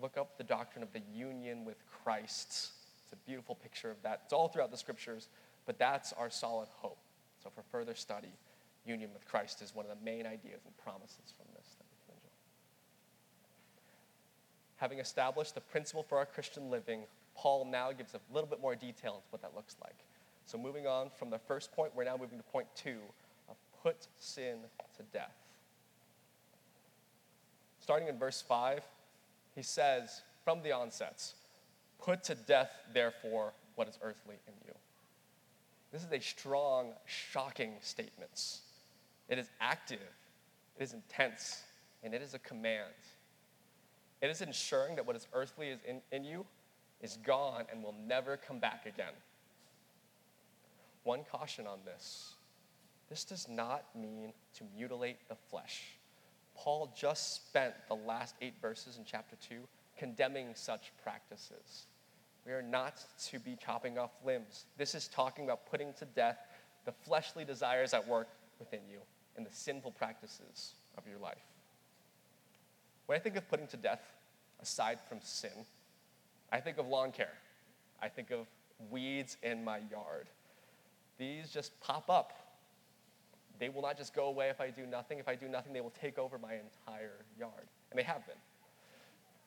look 0.02 0.18
up 0.18 0.36
the 0.40 0.44
doctrine 0.44 0.82
of 0.82 0.92
the 0.94 1.02
union 1.14 1.64
with 1.64 1.78
Christ. 2.04 2.72
It's 3.04 3.14
a 3.14 3.28
beautiful 3.28 3.54
picture 3.54 3.92
of 3.92 4.02
that. 4.02 4.22
It's 4.24 4.34
all 4.34 4.48
throughout 4.48 4.72
the 4.72 4.78
scriptures, 4.78 5.28
but 5.68 5.78
that's 5.78 6.12
our 6.14 6.32
solid 6.32 6.68
hope. 6.78 6.98
So, 7.44 7.50
for 7.54 7.64
further 7.72 7.96
study, 7.96 8.32
union 8.86 9.10
with 9.14 9.26
Christ 9.28 9.62
is 9.62 9.76
one 9.76 9.86
of 9.86 9.90
the 9.90 10.04
main 10.04 10.26
ideas 10.26 10.62
and 10.66 10.78
promises 10.78 11.34
from 11.38 11.48
this 11.56 11.76
that 11.78 11.86
we 11.90 11.98
can 12.06 12.16
enjoy. 12.16 12.36
Having 14.78 15.00
established 15.00 15.56
the 15.56 15.62
principle 15.62 16.04
for 16.04 16.18
our 16.18 16.26
Christian 16.26 16.70
living, 16.70 17.02
Paul 17.36 17.66
now 17.66 17.92
gives 17.92 18.14
a 18.14 18.20
little 18.34 18.50
bit 18.50 18.62
more 18.62 18.76
detail 18.76 19.16
into 19.16 19.28
what 19.30 19.42
that 19.42 19.56
looks 19.56 19.76
like. 19.82 19.96
So, 20.46 20.58
moving 20.58 20.88
on 20.88 21.10
from 21.18 21.30
the 21.30 21.40
first 21.40 21.72
point, 21.72 21.92
we're 21.96 22.04
now 22.04 22.18
moving 22.18 22.38
to 22.38 22.44
point 22.44 22.68
two 22.76 23.00
of 23.50 23.56
put 23.82 24.08
sin 24.20 24.58
to 24.98 25.04
death. 25.12 25.36
Starting 27.80 28.08
in 28.08 28.18
verse 28.20 28.44
5, 28.48 28.82
he 29.56 29.64
says 29.64 30.22
from 30.44 30.62
the 30.62 30.72
onsets, 30.72 31.34
Put 32.00 32.24
to 32.26 32.36
death, 32.36 32.72
therefore, 32.94 33.54
what 33.76 33.88
is 33.88 33.98
earthly 34.02 34.36
in 34.48 34.54
you. 34.66 34.74
This 35.92 36.04
is 36.04 36.12
a 36.12 36.20
strong, 36.20 36.94
shocking 37.06 37.74
statement. 37.82 38.60
It 39.28 39.38
is 39.38 39.50
active, 39.60 40.00
it 40.78 40.84
is 40.84 40.94
intense, 40.94 41.64
and 42.04 42.14
it 42.14 42.22
is 42.22 42.34
a 42.34 42.40
command. 42.40 42.94
It 44.22 44.30
is 44.30 44.42
ensuring 44.42 44.96
that 44.96 45.06
what 45.06 45.16
is 45.16 45.28
earthly 45.34 45.70
is 45.70 45.80
in, 45.88 46.02
in 46.12 46.24
you 46.24 46.46
is 47.02 47.18
gone 47.26 47.66
and 47.72 47.84
will 47.84 47.96
never 48.08 48.38
come 48.38 48.60
back 48.60 48.86
again. 48.86 49.14
one 51.04 51.24
caution 51.32 51.66
on 51.66 51.80
this 51.86 52.36
this 53.10 53.26
does 53.26 53.50
not 53.50 53.84
mean 53.94 54.32
to 54.56 54.64
mutilate 54.74 55.28
the 55.28 55.36
flesh. 55.36 55.98
Paul 56.56 56.94
just 56.96 57.36
spent 57.36 57.74
the 57.90 57.96
last 57.96 58.36
eight 58.42 58.54
verses 58.62 58.98
in 58.98 59.04
chapter 59.04 59.36
2 59.50 59.56
condemning 59.98 60.52
such 60.54 60.94
practices. 61.04 61.88
We 62.46 62.54
are 62.54 62.62
not 62.62 63.04
to 63.30 63.40
be 63.40 63.56
chopping 63.64 63.98
off 63.98 64.12
limbs. 64.26 64.66
This 64.78 64.96
is 64.96 65.08
talking 65.08 65.46
about 65.46 65.70
putting 65.70 65.94
to 65.94 66.06
death 66.06 66.40
the 66.86 66.92
fleshly 66.92 67.46
desires 67.46 67.94
at 67.94 68.08
work 68.08 68.30
within 68.60 68.80
you 68.92 69.00
and 69.38 69.46
the 69.46 69.52
sinful 69.52 69.92
practices 69.92 70.74
of 70.98 71.08
your 71.08 71.20
life. 71.20 71.44
When 73.06 73.18
I 73.18 73.20
think 73.20 73.36
of 73.36 73.48
putting 73.50 73.68
to 73.68 73.78
death, 73.78 74.02
aside 74.62 75.00
from 75.08 75.20
sin, 75.22 75.52
I 76.52 76.60
think 76.60 76.78
of 76.78 76.88
lawn 76.88 77.12
care. 77.12 77.34
I 78.02 78.08
think 78.08 78.32
of 78.32 78.48
weeds 78.90 79.38
in 79.44 79.64
my 79.64 79.80
yard. 79.92 80.28
These 81.18 81.50
just 81.50 81.80
pop 81.82 82.10
up. 82.10 82.34
They 83.60 83.70
will 83.70 83.84
not 83.84 83.98
just 83.98 84.16
go 84.16 84.26
away 84.26 84.50
if 84.50 84.60
I 84.60 84.72
do 84.72 84.88
nothing. 84.88 85.20
If 85.20 85.28
I 85.28 85.36
do 85.36 85.48
nothing, 85.48 85.74
they 85.74 85.82
will 85.82 85.94
take 86.02 86.18
over 86.18 86.40
my 86.40 86.54
entire 86.54 87.26
yard. 87.38 87.68
And 87.92 88.00
they 88.00 88.04
have 88.04 88.26
been. 88.26 88.36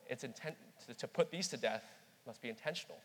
It's 0.09 0.23
intent 0.23 0.55
to, 0.87 0.95
to 0.95 1.09
put 1.09 1.33
these 1.33 1.49
to 1.49 1.57
death 1.57 1.85
must 2.27 2.41
be 2.43 2.49
intentional. 2.49 2.99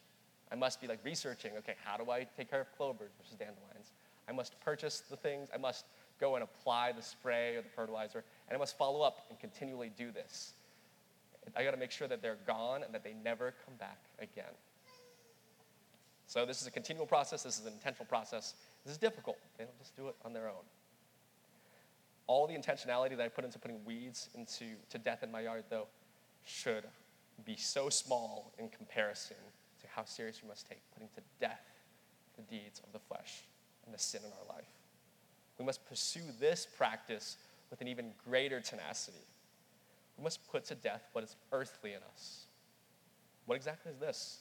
I 0.52 0.56
must 0.56 0.82
be 0.82 0.88
like 0.88 1.00
researching, 1.04 1.52
okay, 1.58 1.76
how 1.84 1.98
do 1.98 2.10
I 2.10 2.28
take 2.36 2.50
care 2.50 2.62
of 2.62 2.76
clovers 2.76 3.12
versus 3.20 3.36
dandelions? 3.38 3.92
I 4.28 4.32
must 4.32 4.60
purchase 4.60 5.02
the 5.10 5.16
things, 5.16 5.50
I 5.54 5.58
must 5.58 5.86
go 6.20 6.36
and 6.36 6.44
apply 6.44 6.92
the 6.92 7.02
spray 7.02 7.56
or 7.56 7.62
the 7.62 7.70
fertilizer, 7.70 8.24
and 8.48 8.56
I 8.56 8.60
must 8.60 8.78
follow 8.78 9.02
up 9.02 9.26
and 9.30 9.40
continually 9.40 9.92
do 9.98 10.12
this. 10.12 10.54
I 11.56 11.64
got 11.64 11.72
to 11.72 11.78
make 11.78 11.92
sure 11.92 12.08
that 12.08 12.22
they're 12.22 12.38
gone 12.46 12.84
and 12.84 12.94
that 12.94 13.04
they 13.04 13.16
never 13.24 13.54
come 13.66 13.76
back 13.76 14.00
again. 14.20 14.54
So 16.28 16.46
this 16.46 16.62
is 16.62 16.68
a 16.68 16.72
continual 16.72 17.08
process, 17.08 17.42
this 17.44 17.60
is 17.60 17.66
an 17.66 17.74
intentional 17.74 18.06
process. 18.06 18.54
This 18.86 18.92
is 18.94 18.98
difficult. 18.98 19.38
They 19.58 19.64
don't 19.64 19.78
just 19.80 19.96
do 19.96 20.08
it 20.08 20.16
on 20.24 20.34
their 20.34 20.48
own. 20.48 20.64
All 22.28 22.46
the 22.46 22.54
intentionality 22.54 23.18
that 23.18 23.22
I 23.22 23.30
put 23.30 23.44
into 23.44 23.58
putting 23.58 23.84
weeds 23.84 24.30
into 24.36 24.66
to 24.92 24.98
death 25.00 25.24
in 25.24 25.32
my 25.32 25.42
yard, 25.42 25.64
though, 25.70 25.88
should 26.46 26.84
be 27.46 27.56
so 27.56 27.90
small 27.90 28.52
in 28.58 28.70
comparison 28.70 29.38
to 29.82 29.88
how 29.88 30.04
serious 30.06 30.42
we 30.44 30.50
must 30.50 30.68
take 30.68 30.80
putting 30.94 31.10
to 31.16 31.22
death 31.40 31.66
the 32.36 32.44
deeds 32.44 32.82
of 32.86 32.92
the 32.94 33.00
flesh 33.00 33.44
and 33.86 33.94
the 33.94 34.00
sin 34.00 34.22
in 34.24 34.32
our 34.32 34.56
life. 34.56 34.68
We 35.58 35.66
must 35.66 35.86
pursue 35.88 36.22
this 36.40 36.68
practice 36.78 37.38
with 37.70 37.82
an 37.82 37.88
even 37.88 38.12
greater 38.28 38.60
tenacity. 38.62 39.18
We 40.18 40.24
must 40.24 40.48
put 40.50 40.66
to 40.66 40.76
death 40.76 41.04
what 41.12 41.24
is 41.24 41.36
earthly 41.52 41.94
in 41.94 42.00
us. 42.14 42.46
What 43.46 43.56
exactly 43.56 43.92
is 43.92 43.98
this? 43.98 44.40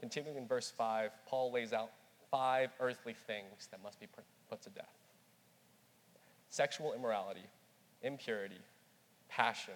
Continuing 0.00 0.36
in 0.36 0.46
verse 0.46 0.70
5, 0.70 1.10
Paul 1.26 1.52
lays 1.52 1.72
out 1.72 1.90
five 2.30 2.70
earthly 2.80 3.14
things 3.26 3.68
that 3.70 3.82
must 3.82 4.00
be 4.00 4.06
put 4.06 4.62
to 4.62 4.70
death 4.70 4.84
sexual 6.48 6.94
immorality, 6.94 7.44
impurity, 8.02 8.60
passion, 9.28 9.74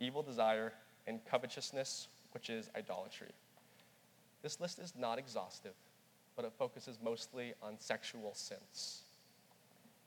evil 0.00 0.22
desire, 0.22 0.72
and 1.06 1.20
covetousness, 1.30 2.08
which 2.32 2.50
is 2.50 2.70
idolatry. 2.76 3.32
This 4.42 4.60
list 4.60 4.78
is 4.78 4.92
not 4.98 5.18
exhaustive, 5.18 5.74
but 6.36 6.44
it 6.44 6.52
focuses 6.58 6.98
mostly 7.02 7.54
on 7.62 7.76
sexual 7.78 8.32
sins. 8.34 9.02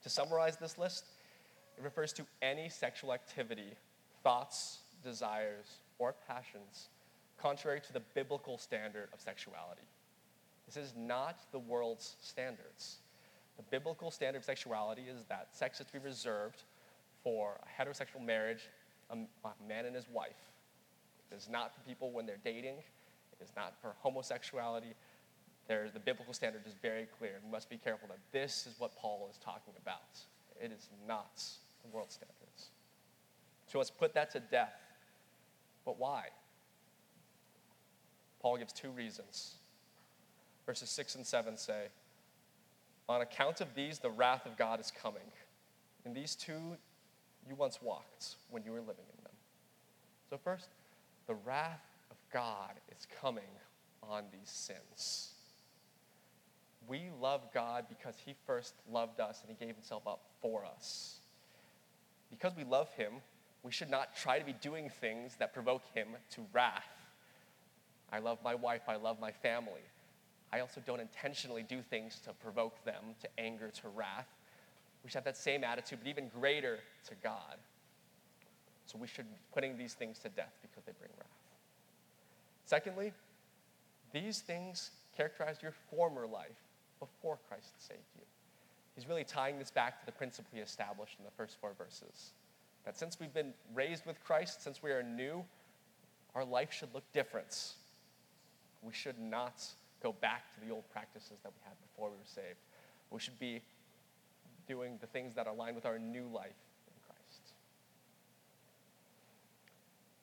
To 0.04 0.10
summarize 0.10 0.58
this 0.58 0.77
list, 0.77 1.06
it 1.77 1.84
refers 1.84 2.13
to 2.13 2.25
any 2.42 2.70
sexual 2.70 3.13
activity, 3.13 3.74
thoughts, 4.24 4.80
desires, 5.04 5.77
or 6.00 6.13
passions 6.27 6.89
contrary 7.38 7.80
to 7.80 7.94
the 7.94 8.01
biblical 8.13 8.58
standard 8.58 9.10
of 9.13 9.22
sexuality. 9.22 9.82
This 10.66 10.77
is 10.77 10.94
not 10.98 11.38
the 11.51 11.60
world's 11.60 12.16
standards. 12.22 12.98
The 13.58 13.63
biblical 13.63 14.12
standard 14.12 14.39
of 14.39 14.46
sexuality 14.46 15.04
is 15.04 15.24
that 15.25 15.50
sex 15.51 15.80
is 15.80 15.86
to 15.88 15.94
be 15.94 16.00
reserved 16.00 16.63
for 17.24 17.60
a 17.63 17.82
heterosexual 17.82 18.24
marriage, 18.24 18.69
a, 19.10 19.15
man 19.67 19.86
and 19.86 19.95
his 19.95 20.08
wife. 20.12 20.52
It 21.32 21.36
is 21.36 21.50
not 21.50 21.74
for 21.74 21.82
people 21.82 22.12
when 22.12 22.26
they're 22.26 22.40
dating. 22.44 22.76
It 23.40 23.44
is 23.44 23.52
not 23.56 23.74
for 23.82 23.96
homosexuality. 24.00 24.94
The 25.68 26.00
biblical 26.04 26.34
standard 26.34 26.62
is 26.66 26.74
very 26.82 27.08
clear. 27.18 27.40
We 27.44 27.52
must 27.52 27.70
be 27.70 27.78
careful 27.78 28.08
that 28.08 28.20
this 28.32 28.66
is 28.66 28.80
what 28.80 28.96
Paul 28.96 29.28
is 29.30 29.38
talking 29.38 29.74
about. 29.82 30.20
It 30.62 30.72
is 30.72 30.90
not 31.08 31.44
the 31.84 31.90
world 31.90 32.12
standards. 32.12 32.70
So 33.68 33.78
let's 33.78 33.92
put 33.92 34.13
that 34.13 34.32
to 34.32 34.40
death. 34.40 34.80
But 35.86 36.00
why? 36.00 36.28
Paul 38.40 38.58
gives 38.58 38.72
two 38.72 38.90
reasons. 38.90 39.56
Verses 40.66 40.90
6 40.90 41.16
and 41.16 41.26
7 41.26 41.58
say, 41.58 41.88
On 43.10 43.22
account 43.22 43.60
of 43.60 43.74
these, 43.76 44.00
the 44.00 44.10
wrath 44.10 44.46
of 44.46 44.58
God 44.58 44.80
is 44.80 44.92
coming. 44.92 45.22
In 46.06 46.13
these 46.13 46.36
two, 46.36 46.78
you 47.48 47.56
once 47.56 47.82
walked 47.82 48.36
when 48.50 48.63
you 48.63 48.72
were 48.72 48.80
living 48.80 49.06
in 49.18 49.24
them. 49.24 49.34
So, 50.30 50.38
first, 50.38 50.70
the 51.28 51.36
wrath 51.36 51.84
of 52.10 52.18
God 52.32 52.72
is 52.96 53.08
coming 53.22 53.44
on 54.02 54.24
these 54.32 54.50
sins. 54.50 55.34
We 56.88 57.10
love 57.22 57.42
God 57.54 57.86
because 57.90 58.16
He 58.26 58.34
first 58.46 58.74
loved 58.90 59.20
us 59.20 59.42
and 59.42 59.56
He 59.56 59.66
gave 59.66 59.76
Himself 59.76 60.08
up 60.08 60.22
for 60.42 60.66
us. 60.66 61.20
Because 62.30 62.54
we 62.56 62.63
love 62.63 62.92
Him, 62.94 63.13
we 63.63 63.72
should 63.72 63.90
not 63.90 64.16
try 64.16 64.40
to 64.40 64.46
be 64.46 64.54
doing 64.54 64.90
things 65.02 65.36
that 65.38 65.54
provoke 65.54 65.84
Him 65.94 66.08
to 66.32 66.46
wrath. 66.54 66.84
I 68.12 68.20
love 68.20 68.40
my 68.44 68.56
wife, 68.56 68.84
I 68.88 68.96
love 68.96 69.20
my 69.20 69.32
family. 69.32 69.82
I 70.54 70.62
also 70.62 70.82
don't 70.86 71.02
intentionally 71.02 71.63
do 71.63 71.82
things 71.82 72.20
to 72.24 72.32
provoke 72.32 72.84
them 72.86 73.04
to 73.22 73.28
anger, 73.38 73.70
to 73.82 73.90
wrath. 73.90 74.28
We 75.04 75.10
should 75.10 75.16
have 75.16 75.26
that 75.26 75.36
same 75.36 75.66
attitude, 75.66 76.00
but 76.02 76.10
even 76.10 76.30
greater 76.30 76.80
to 77.08 77.16
God. 77.22 77.58
So 78.88 78.97
we 78.97 79.08
should 79.08 79.30
be 79.30 79.38
putting 79.54 79.78
these 79.78 79.93
things 79.93 80.17
to 80.19 80.30
death 80.30 80.58
because 80.62 80.84
they 80.86 80.93
bring 80.97 81.12
wrath. 81.17 81.28
Secondly, 82.65 83.13
these 84.12 84.39
things 84.39 84.91
characterized 85.15 85.62
your 85.62 85.73
former 85.89 86.26
life 86.26 86.58
before 87.00 87.38
Christ 87.47 87.73
saved 87.86 88.00
you. 88.15 88.23
He's 88.95 89.08
really 89.08 89.23
tying 89.23 89.60
this 89.60 89.69
back 89.69 90.00
to 90.00 90.06
the 90.06 90.12
principle 90.12 90.50
he 90.54 90.60
established 90.60 91.17
in 91.19 91.26
the 91.26 91.32
first 91.32 91.58
four 91.62 91.73
verses. 91.78 92.32
That 92.86 92.97
since 92.97 93.19
we've 93.19 93.34
been 93.34 93.54
raised 93.76 94.06
with 94.06 94.23
Christ, 94.23 94.63
since 94.63 94.82
we 94.82 94.91
are 94.91 95.04
new, 95.04 95.43
our 96.34 96.45
life 96.45 96.71
should 96.71 96.93
look 96.93 97.04
different. 97.13 97.73
We 98.82 98.93
should 98.93 99.19
not 99.19 99.63
go 100.02 100.13
back 100.13 100.54
to 100.56 100.65
the 100.65 100.73
old 100.73 100.89
practices 100.91 101.38
that 101.43 101.52
we 101.52 101.60
had 101.63 101.73
before 101.91 102.10
we 102.10 102.15
were 102.15 102.23
saved. 102.26 102.60
We 103.12 103.19
should 103.19 103.39
be 103.39 103.62
doing 104.67 104.97
the 105.00 105.08
things 105.08 105.36
that 105.36 105.47
align 105.47 105.76
with 105.76 105.86
our 105.86 106.00
new 106.00 106.28
life 106.28 106.58
in 106.88 106.93
Christ. 107.06 107.54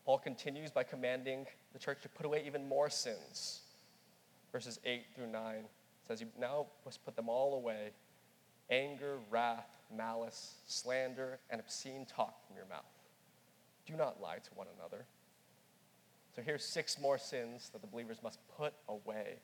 Paul 0.05 0.19
continues 0.19 0.71
by 0.71 0.83
commanding 0.83 1.47
the 1.73 1.79
church 1.79 2.03
to 2.03 2.09
put 2.09 2.27
away 2.27 2.45
even 2.47 2.69
more 2.69 2.91
sins. 2.91 3.63
Verses 4.53 4.79
8 4.85 5.07
through 5.15 5.29
9 5.29 5.65
says, 6.07 6.21
You 6.21 6.29
now 6.39 6.67
must 6.85 7.05
put 7.05 7.17
them 7.17 7.29
all 7.29 7.55
away 7.55 7.91
anger, 8.71 9.19
wrath, 9.31 9.69
malice, 9.95 10.55
slander, 10.67 11.39
and 11.51 11.61
obscene 11.61 12.07
talk 12.07 12.47
from 12.47 12.57
your 12.57 12.65
mouth. 12.67 12.85
Do 13.87 13.95
not 13.95 14.21
lie 14.21 14.39
to 14.39 14.51
one 14.55 14.67
another. 14.79 15.05
So 16.35 16.43
here's 16.43 16.65
six 16.65 16.99
more 16.99 17.19
sins 17.19 17.71
that 17.73 17.83
the 17.83 17.87
believers 17.87 18.19
must 18.23 18.39
put 18.57 18.73
away. 18.89 19.37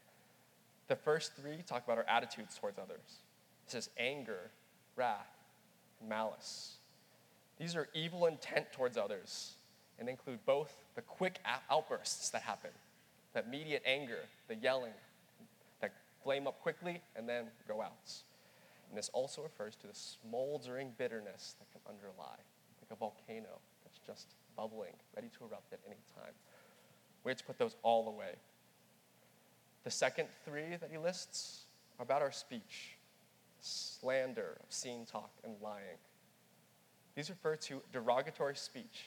The 0.89 0.97
first 0.97 1.37
three 1.37 1.63
talk 1.67 1.85
about 1.85 1.99
our 1.99 2.07
attitudes 2.09 2.57
towards 2.59 2.79
others. 2.79 3.21
It 3.67 3.73
says 3.73 3.91
anger, 3.99 4.51
wrath, 4.97 5.29
malice. 6.07 6.77
These 7.59 7.77
are 7.77 7.89
evil 7.95 8.27
intent 8.27 8.73
towards 8.73 8.97
others 8.97 9.55
and 10.01 10.09
include 10.09 10.45
both 10.47 10.75
the 10.97 11.03
quick 11.03 11.39
outbursts 11.71 12.31
that 12.31 12.43
happen, 12.43 12.71
that 13.35 13.45
immediate 13.47 13.83
anger, 13.85 14.21
the 14.49 14.57
yelling, 14.57 14.95
that 15.81 15.93
flame 16.25 16.47
up 16.47 16.61
quickly 16.61 17.01
and 17.15 17.29
then 17.29 17.45
go 17.69 17.83
out. 17.83 18.13
And 18.89 18.99
this 18.99 19.11
also 19.13 19.43
refers 19.43 19.77
to 19.77 19.87
the 19.87 19.95
smoldering 19.95 20.93
bitterness 20.99 21.55
that 21.59 21.71
can 21.71 21.95
underlie, 21.95 22.41
like 22.81 22.91
a 22.91 22.97
volcano 22.97 23.61
that's 23.85 23.99
just 24.05 24.35
bubbling, 24.57 24.95
ready 25.15 25.29
to 25.39 25.45
erupt 25.45 25.73
at 25.73 25.79
any 25.87 26.01
time. 26.17 26.33
We 27.23 27.31
have 27.31 27.39
to 27.39 27.45
put 27.45 27.59
those 27.59 27.77
all 27.83 28.09
away. 28.09 28.35
The 29.85 29.91
second 29.91 30.29
three 30.45 30.77
that 30.81 30.91
he 30.91 30.99
lists 30.99 31.65
are 31.99 32.03
about 32.03 32.23
our 32.23 32.33
speech 32.33 32.97
slander, 33.61 34.57
obscene 34.63 35.05
talk, 35.05 35.31
and 35.45 35.55
lying. 35.63 35.99
These 37.15 37.29
refer 37.29 37.57
to 37.57 37.83
derogatory 37.93 38.57
speech 38.57 39.05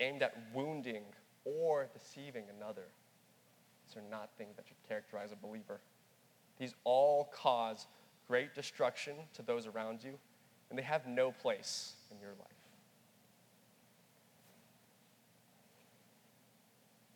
aimed 0.00 0.22
at 0.22 0.34
wounding 0.54 1.02
or 1.44 1.88
deceiving 1.92 2.44
another. 2.56 2.84
These 3.86 3.96
are 3.96 4.10
not 4.10 4.30
things 4.36 4.56
that 4.56 4.66
should 4.66 4.76
characterize 4.86 5.32
a 5.32 5.36
believer. 5.36 5.80
These 6.58 6.74
all 6.84 7.30
cause 7.34 7.86
great 8.26 8.54
destruction 8.54 9.14
to 9.34 9.42
those 9.42 9.66
around 9.66 10.04
you, 10.04 10.18
and 10.70 10.78
they 10.78 10.82
have 10.82 11.06
no 11.06 11.32
place 11.32 11.94
in 12.10 12.20
your 12.20 12.30
life. 12.38 12.48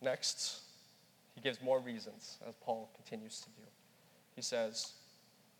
Next, 0.01 0.63
he 1.35 1.41
gives 1.41 1.61
more 1.61 1.79
reasons, 1.79 2.37
as 2.47 2.55
Paul 2.61 2.89
continues 2.95 3.39
to 3.39 3.49
do. 3.49 3.67
He 4.35 4.41
says, 4.41 4.93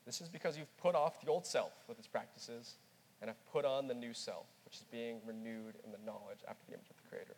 This 0.05 0.19
is 0.19 0.27
because 0.27 0.57
you've 0.57 0.75
put 0.77 0.95
off 0.95 1.21
the 1.21 1.29
old 1.29 1.45
self 1.45 1.71
with 1.87 1.97
its 1.97 2.07
practices 2.07 2.75
and 3.21 3.29
have 3.29 3.51
put 3.51 3.63
on 3.63 3.87
the 3.87 3.93
new 3.93 4.13
self, 4.13 4.47
which 4.73 4.79
is 4.79 4.87
being 4.91 5.19
renewed 5.23 5.75
in 5.85 5.91
the 5.91 5.99
knowledge 6.03 6.39
after 6.47 6.65
the 6.67 6.73
image 6.73 6.89
of 6.89 6.95
the 6.95 7.07
Creator. 7.07 7.35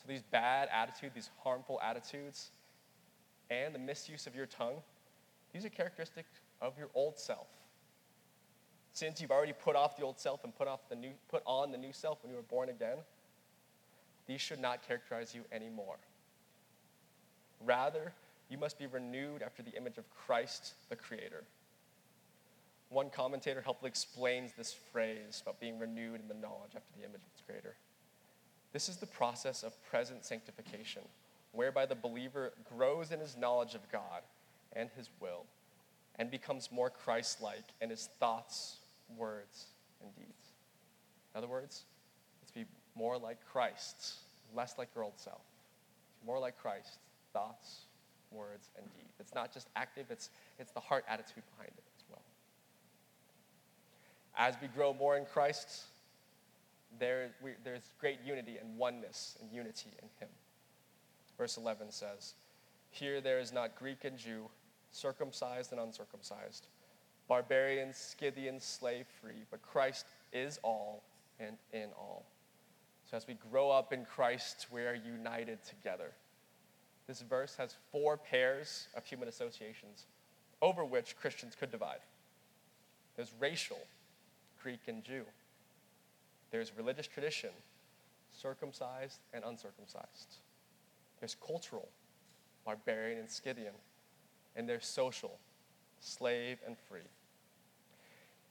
So 0.00 0.04
these 0.06 0.22
bad 0.22 0.68
attitudes, 0.72 1.16
these 1.16 1.30
harmful 1.42 1.80
attitudes, 1.82 2.52
and 3.50 3.74
the 3.74 3.80
misuse 3.80 4.28
of 4.28 4.36
your 4.36 4.46
tongue, 4.46 4.76
these 5.52 5.64
are 5.64 5.68
characteristics 5.68 6.28
of 6.60 6.78
your 6.78 6.90
old 6.94 7.18
self. 7.18 7.48
Since 8.92 9.20
you've 9.20 9.32
already 9.32 9.52
put 9.52 9.74
off 9.74 9.96
the 9.96 10.04
old 10.04 10.20
self 10.20 10.44
and 10.44 10.54
put, 10.54 10.68
off 10.68 10.88
the 10.88 10.94
new, 10.94 11.10
put 11.28 11.42
on 11.44 11.72
the 11.72 11.78
new 11.78 11.92
self 11.92 12.22
when 12.22 12.30
you 12.30 12.36
were 12.36 12.42
born 12.44 12.68
again, 12.68 12.98
these 14.28 14.40
should 14.40 14.60
not 14.60 14.86
characterize 14.86 15.34
you 15.34 15.42
anymore. 15.50 15.96
Rather, 17.64 18.12
you 18.48 18.58
must 18.58 18.78
be 18.78 18.86
renewed 18.86 19.42
after 19.42 19.60
the 19.60 19.72
image 19.72 19.98
of 19.98 20.04
Christ, 20.10 20.74
the 20.88 20.94
Creator. 20.94 21.42
One 22.88 23.10
commentator 23.10 23.60
helpfully 23.60 23.88
explains 23.88 24.52
this 24.52 24.72
phrase 24.72 25.42
about 25.42 25.60
being 25.60 25.78
renewed 25.78 26.20
in 26.20 26.28
the 26.28 26.34
knowledge 26.34 26.72
after 26.76 26.92
the 26.96 27.04
image 27.04 27.16
of 27.16 27.32
its 27.32 27.42
Creator. 27.44 27.74
This 28.72 28.88
is 28.88 28.96
the 28.96 29.06
process 29.06 29.62
of 29.64 29.72
present 29.90 30.24
sanctification, 30.24 31.02
whereby 31.52 31.86
the 31.86 31.94
believer 31.96 32.52
grows 32.76 33.10
in 33.10 33.18
his 33.18 33.36
knowledge 33.36 33.74
of 33.74 33.90
God 33.90 34.22
and 34.74 34.88
his 34.96 35.08
will 35.20 35.46
and 36.16 36.30
becomes 36.30 36.70
more 36.70 36.90
Christ 36.90 37.42
like 37.42 37.64
in 37.80 37.90
his 37.90 38.08
thoughts, 38.20 38.76
words, 39.16 39.66
and 40.00 40.14
deeds. 40.14 40.52
In 41.34 41.38
other 41.38 41.48
words, 41.48 41.84
let's 42.40 42.52
be 42.52 42.64
more 42.94 43.18
like 43.18 43.38
Christ, 43.50 44.14
less 44.54 44.76
like 44.78 44.88
your 44.94 45.04
old 45.04 45.18
self. 45.18 45.42
More 46.24 46.38
like 46.38 46.56
Christ, 46.56 46.98
thoughts, 47.32 47.80
words, 48.30 48.70
and 48.76 48.86
deeds. 48.94 49.14
It's 49.18 49.34
not 49.34 49.52
just 49.52 49.68
active, 49.74 50.06
it's, 50.10 50.30
it's 50.58 50.70
the 50.70 50.80
heart 50.80 51.04
attitude 51.08 51.42
behind 51.56 51.72
it 51.76 51.95
as 54.36 54.54
we 54.60 54.68
grow 54.68 54.92
more 54.92 55.16
in 55.16 55.24
Christ, 55.24 55.84
there, 56.98 57.30
we, 57.42 57.52
there's 57.64 57.90
great 58.00 58.18
unity 58.24 58.56
and 58.60 58.76
oneness 58.76 59.36
and 59.40 59.50
unity 59.50 59.90
in 60.02 60.08
Him. 60.20 60.28
Verse 61.38 61.56
11 61.56 61.90
says, 61.90 62.34
Here 62.90 63.20
there 63.20 63.38
is 63.38 63.52
not 63.52 63.76
Greek 63.76 64.04
and 64.04 64.16
Jew, 64.16 64.48
circumcised 64.90 65.72
and 65.72 65.80
uncircumcised, 65.80 66.66
barbarian, 67.28 67.92
Scythian, 67.92 68.60
slave 68.60 69.06
free, 69.20 69.44
but 69.50 69.62
Christ 69.62 70.06
is 70.32 70.58
all 70.62 71.02
and 71.38 71.56
in 71.72 71.88
all. 71.96 72.24
So 73.10 73.16
as 73.16 73.26
we 73.26 73.34
grow 73.50 73.70
up 73.70 73.92
in 73.92 74.04
Christ, 74.04 74.66
we 74.70 74.82
are 74.82 74.94
united 74.94 75.58
together. 75.64 76.12
This 77.06 77.20
verse 77.20 77.54
has 77.56 77.76
four 77.92 78.16
pairs 78.16 78.88
of 78.96 79.04
human 79.04 79.28
associations 79.28 80.06
over 80.60 80.84
which 80.84 81.16
Christians 81.16 81.54
could 81.54 81.70
divide. 81.70 82.00
There's 83.14 83.32
racial, 83.38 83.78
Greek 84.62 84.80
and 84.88 85.04
Jew. 85.04 85.24
There's 86.50 86.72
religious 86.76 87.06
tradition, 87.06 87.50
circumcised 88.32 89.20
and 89.32 89.44
uncircumcised. 89.44 90.36
There's 91.20 91.34
cultural, 91.34 91.88
barbarian 92.64 93.18
and 93.18 93.30
Scythian. 93.30 93.74
And 94.54 94.68
there's 94.68 94.86
social, 94.86 95.38
slave 96.00 96.58
and 96.66 96.76
free. 96.88 97.00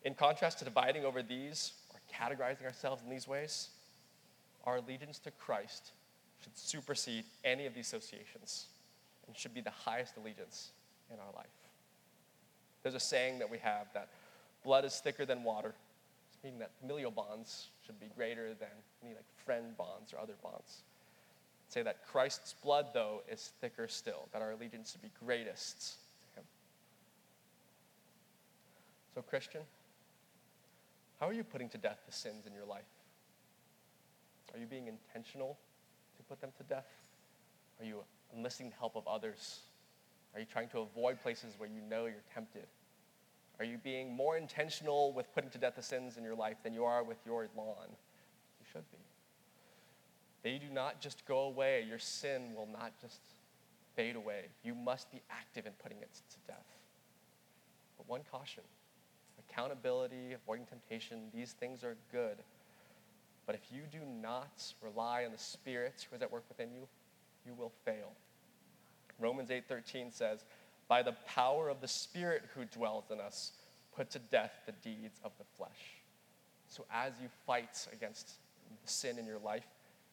In 0.04 0.14
contrast 0.14 0.60
to 0.60 0.66
dividing 0.66 1.04
over 1.04 1.24
these 1.24 1.74
or 1.94 2.00
categorizing 2.14 2.64
ourselves 2.64 3.02
in 3.04 3.10
these 3.10 3.28
ways, 3.28 3.70
our 4.66 4.78
allegiance 4.78 5.20
to 5.20 5.32
Christ 5.32 5.92
should 6.44 6.56
supersede 6.58 7.24
any 7.44 7.66
of 7.66 7.74
these 7.74 7.88
associations 7.88 8.68
and 9.28 9.36
should 9.36 9.54
be 9.54 9.62
the 9.62 9.72
highest 9.72 10.18
allegiance 10.18 10.72
in 11.12 11.18
our 11.20 11.34
life. 11.36 11.48
There's 12.84 12.96
a 12.96 13.00
saying 13.00 13.40
that 13.40 13.50
we 13.50 13.58
have 13.60 13.88
that 13.94 14.10
blood 14.64 14.86
is 14.86 15.00
thicker 15.00 15.26
than 15.26 15.44
water, 15.44 15.74
meaning 16.46 16.60
that 16.60 16.70
familial 16.80 17.10
bonds 17.10 17.70
should 17.84 18.00
be 18.00 18.06
greater 18.16 18.54
than 18.54 18.70
any 19.04 19.16
like 19.16 19.26
friend 19.44 19.76
bonds 19.76 20.14
or 20.14 20.20
other 20.20 20.36
bonds. 20.44 20.84
Say 21.70 21.82
that 21.82 22.06
Christ's 22.06 22.54
blood, 22.64 22.90
though, 22.94 23.24
is 23.28 23.52
thicker 23.62 23.88
still, 23.88 24.30
that 24.32 24.44
our 24.44 24.52
allegiance 24.52 24.92
should 24.92 25.02
be 25.02 25.10
greatest 25.26 25.96
to 26.34 26.40
him. 26.40 26.46
So, 29.16 29.24
Christian, 29.24 29.62
how 31.20 31.28
are 31.28 31.34
you 31.34 31.44
putting 31.44 31.68
to 31.70 31.80
death 31.80 31.98
the 32.06 32.14
sins 32.14 32.46
in 32.46 32.54
your 32.54 32.66
life? 32.66 32.84
Are 34.54 34.60
you 34.60 34.68
being 34.68 34.88
intentional 34.88 35.58
to 36.18 36.24
put 36.24 36.40
them 36.42 36.52
to 36.58 36.64
death? 36.64 36.88
Are 37.80 37.86
you 37.86 38.04
enlisting 38.36 38.70
the 38.70 38.76
help 38.76 38.96
of 38.96 39.08
others? 39.08 39.62
Are 40.36 40.40
you 40.40 40.46
trying 40.46 40.70
to 40.70 40.80
avoid 40.80 41.20
places 41.24 41.56
where 41.58 41.70
you 41.70 41.82
know 41.90 42.06
you're 42.06 42.22
tempted? 42.36 42.68
Are 43.60 43.66
you 43.66 43.78
being 43.78 44.14
more 44.14 44.38
intentional 44.38 45.14
with 45.14 45.34
putting 45.34 45.50
to 45.52 45.58
death 45.58 45.76
the 45.76 45.82
sins 45.82 46.18
in 46.18 46.24
your 46.24 46.36
life 46.36 46.58
than 46.64 46.74
you 46.74 46.84
are 46.84 47.04
with 47.04 47.18
your 47.26 47.48
lawn? 47.56 47.88
You 47.90 48.66
should 48.72 48.90
be. 48.92 48.98
They 50.44 50.58
do 50.58 50.72
not 50.72 51.00
just 51.00 51.26
go 51.26 51.40
away. 51.40 51.86
Your 51.88 52.00
sin 52.00 52.54
will 52.56 52.68
not 52.72 52.94
just 53.02 53.20
fade 53.96 54.16
away. 54.16 54.46
You 54.64 54.76
must 54.76 55.10
be 55.12 55.22
active 55.32 55.66
in 55.66 55.72
putting 55.82 56.00
it 56.00 56.10
to 56.14 56.38
death. 56.48 56.66
But 57.98 58.08
one 58.10 58.22
caution 58.32 58.64
accountability, 59.50 60.34
avoiding 60.34 60.66
temptation, 60.66 61.30
these 61.34 61.54
things 61.54 61.84
are 61.84 61.96
good. 62.12 62.38
But 63.46 63.56
if 63.56 63.62
you 63.72 63.82
do 63.92 64.00
not 64.22 64.74
rely 64.82 65.26
on 65.26 65.32
the 65.32 65.38
Spirit 65.38 66.06
who 66.10 66.16
is 66.16 66.22
at 66.22 66.32
work 66.32 66.44
within 66.50 66.74
you, 66.74 66.88
you 67.46 67.54
will 67.54 67.72
fail. 67.86 68.12
Romans 69.20 69.50
8:13 69.50 70.12
says, 70.12 70.46
"By 70.88 71.02
the 71.02 71.14
power 71.26 71.70
of 71.70 71.82
the 71.82 71.88
Spirit 71.88 72.44
who 72.54 72.66
dwells 72.66 73.10
in 73.12 73.20
us, 73.20 73.54
put 73.96 74.10
to 74.12 74.20
death 74.20 74.54
the 74.66 74.72
deeds 74.72 75.20
of 75.24 75.32
the 75.38 75.44
flesh." 75.44 76.02
So 76.68 76.86
as 76.92 77.14
you 77.22 77.30
fight 77.46 77.88
against 77.92 78.36
sin 78.86 79.18
in 79.18 79.26
your 79.26 79.40
life, 79.40 79.68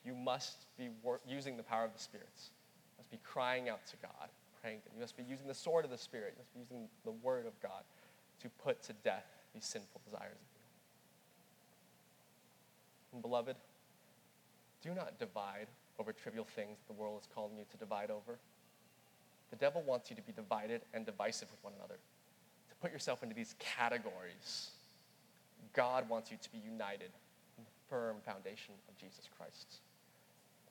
you 0.04 0.14
must 0.14 0.66
be 0.76 0.88
wor- 1.02 1.20
using 1.26 1.56
the 1.56 1.62
power 1.62 1.84
of 1.84 1.92
the 1.92 1.98
Spirit. 1.98 2.28
You 2.36 2.98
must 2.98 3.10
be 3.10 3.18
crying 3.18 3.68
out 3.68 3.86
to 3.86 3.96
God, 3.96 4.30
praying. 4.60 4.80
to 4.82 4.88
Him. 4.88 4.94
You 4.96 5.00
must 5.00 5.16
be 5.16 5.22
using 5.24 5.46
the 5.46 5.54
sword 5.54 5.84
of 5.84 5.90
the 5.90 5.98
Spirit. 5.98 6.34
You 6.34 6.38
must 6.38 6.54
be 6.54 6.60
using 6.60 6.88
the 7.04 7.12
word 7.12 7.46
of 7.46 7.58
God 7.60 7.84
to 8.40 8.48
put 8.48 8.82
to 8.84 8.92
death 8.92 9.26
these 9.54 9.64
sinful 9.64 10.00
desires 10.04 10.36
of 10.36 10.46
you. 10.54 10.68
And 13.12 13.22
beloved, 13.22 13.56
do 14.80 14.94
not 14.94 15.18
divide 15.18 15.68
over 15.98 16.12
trivial 16.12 16.44
things 16.44 16.78
that 16.78 16.86
the 16.86 17.00
world 17.00 17.20
is 17.20 17.28
calling 17.34 17.56
you 17.56 17.64
to 17.70 17.76
divide 17.76 18.10
over. 18.10 18.38
Devil 19.62 19.82
wants 19.86 20.10
you 20.10 20.16
to 20.16 20.22
be 20.22 20.32
divided 20.32 20.80
and 20.92 21.06
divisive 21.06 21.48
with 21.48 21.62
one 21.62 21.72
another, 21.78 21.94
to 22.68 22.74
put 22.80 22.90
yourself 22.90 23.22
into 23.22 23.32
these 23.32 23.54
categories. 23.60 24.72
God 25.72 26.08
wants 26.08 26.32
you 26.32 26.36
to 26.42 26.50
be 26.50 26.58
united 26.58 27.12
in 27.56 27.62
the 27.62 27.70
firm 27.88 28.16
foundation 28.26 28.74
of 28.88 28.96
Jesus 28.96 29.28
Christ. 29.38 29.76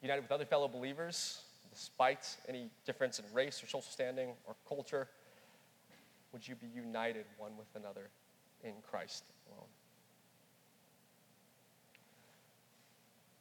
United 0.02 0.24
with 0.24 0.32
other 0.34 0.44
fellow 0.44 0.68
believers, 0.68 1.40
despite 1.74 2.36
any 2.50 2.70
difference 2.86 3.18
in 3.18 3.24
race 3.34 3.64
or 3.64 3.68
social 3.68 3.82
standing 3.82 4.34
or 4.46 4.56
culture, 4.68 5.08
would 6.34 6.46
you 6.46 6.56
be 6.56 6.68
united 6.68 7.24
one 7.38 7.54
with 7.58 7.68
another 7.82 8.10
in 8.62 8.74
Christ 8.90 9.24
alone? 9.50 9.70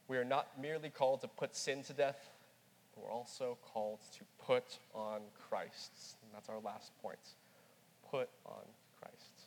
We 0.07 0.17
are 0.17 0.25
not 0.25 0.47
merely 0.63 0.91
called 0.91 1.23
to 1.23 1.29
put 1.29 1.57
sin 1.57 1.83
to 1.83 1.93
death, 1.93 2.31
we're 3.03 3.11
also 3.11 3.59
called 3.63 4.01
to 4.19 4.25
put 4.45 4.79
on 4.95 5.21
Christ. 5.49 6.17
And 6.23 6.31
that's 6.35 6.49
our 6.49 6.61
last 6.61 6.93
point. 7.01 7.19
Put 8.11 8.29
on 8.47 8.65
Christ. 9.01 9.47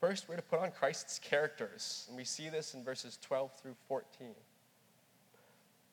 First, 0.00 0.28
we're 0.28 0.36
to 0.36 0.42
put 0.42 0.60
on 0.60 0.70
Christ's 0.70 1.18
characters, 1.18 2.06
and 2.08 2.16
we 2.16 2.24
see 2.24 2.48
this 2.48 2.74
in 2.74 2.82
verses 2.82 3.18
12 3.20 3.52
through 3.60 3.76
14. 3.86 4.28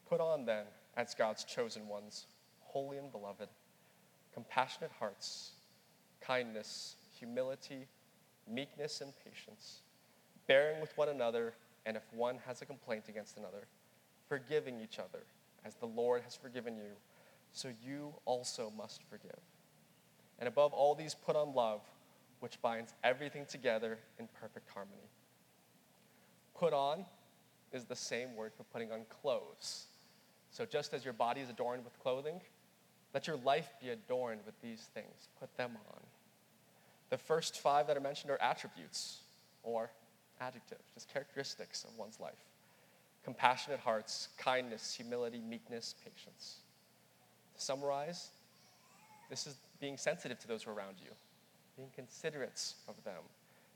Put 0.07 0.21
on, 0.21 0.45
then, 0.45 0.63
as 0.95 1.13
God's 1.13 1.43
chosen 1.43 1.87
ones, 1.87 2.27
holy 2.61 2.97
and 2.97 3.11
beloved, 3.11 3.49
compassionate 4.33 4.91
hearts, 4.97 5.51
kindness, 6.21 6.95
humility, 7.19 7.87
meekness, 8.49 9.01
and 9.01 9.11
patience, 9.25 9.81
bearing 10.47 10.79
with 10.79 10.97
one 10.97 11.09
another, 11.09 11.53
and 11.85 11.97
if 11.97 12.03
one 12.13 12.37
has 12.45 12.61
a 12.61 12.65
complaint 12.65 13.05
against 13.09 13.37
another, 13.37 13.67
forgiving 14.29 14.79
each 14.79 14.99
other, 14.99 15.23
as 15.67 15.75
the 15.75 15.85
Lord 15.85 16.23
has 16.23 16.35
forgiven 16.35 16.77
you, 16.77 16.95
so 17.51 17.69
you 17.83 18.13
also 18.25 18.71
must 18.75 19.03
forgive. 19.03 19.39
And 20.39 20.47
above 20.47 20.73
all 20.73 20.95
these, 20.95 21.13
put 21.13 21.35
on 21.35 21.53
love, 21.53 21.81
which 22.39 22.61
binds 22.61 22.93
everything 23.03 23.45
together 23.45 23.99
in 24.17 24.27
perfect 24.39 24.69
harmony. 24.69 25.09
Put 26.55 26.73
on 26.73 27.05
is 27.73 27.83
the 27.83 27.95
same 27.95 28.35
word 28.35 28.53
for 28.55 28.63
putting 28.63 28.91
on 28.91 29.01
clothes. 29.09 29.87
So 30.51 30.65
just 30.65 30.93
as 30.93 31.03
your 31.03 31.13
body 31.13 31.41
is 31.41 31.49
adorned 31.49 31.83
with 31.83 31.99
clothing, 31.99 32.39
let 33.13 33.27
your 33.27 33.37
life 33.37 33.69
be 33.81 33.89
adorned 33.89 34.41
with 34.45 34.59
these 34.61 34.89
things. 34.93 35.27
Put 35.39 35.55
them 35.57 35.71
on. 35.91 36.01
The 37.09 37.17
first 37.17 37.59
five 37.59 37.87
that 37.87 37.97
are 37.97 38.01
mentioned 38.01 38.31
are 38.31 38.41
attributes 38.41 39.21
or 39.63 39.91
adjectives, 40.39 40.83
just 40.93 41.11
characteristics 41.11 41.83
of 41.83 41.97
one's 41.97 42.19
life 42.19 42.37
compassionate 43.27 43.81
hearts, 43.81 44.29
kindness, 44.37 44.93
humility, 44.93 45.41
meekness, 45.41 45.95
patience. 46.01 46.59
To 47.57 47.61
summarize, 47.61 48.29
this 49.29 49.45
is 49.45 49.57
being 49.81 49.97
sensitive 49.97 50.39
to 50.39 50.47
those 50.47 50.63
who 50.63 50.71
are 50.71 50.73
around 50.73 50.95
you, 51.03 51.09
being 51.75 51.89
considerate 51.93 52.73
of 52.87 52.95
them, 53.03 53.19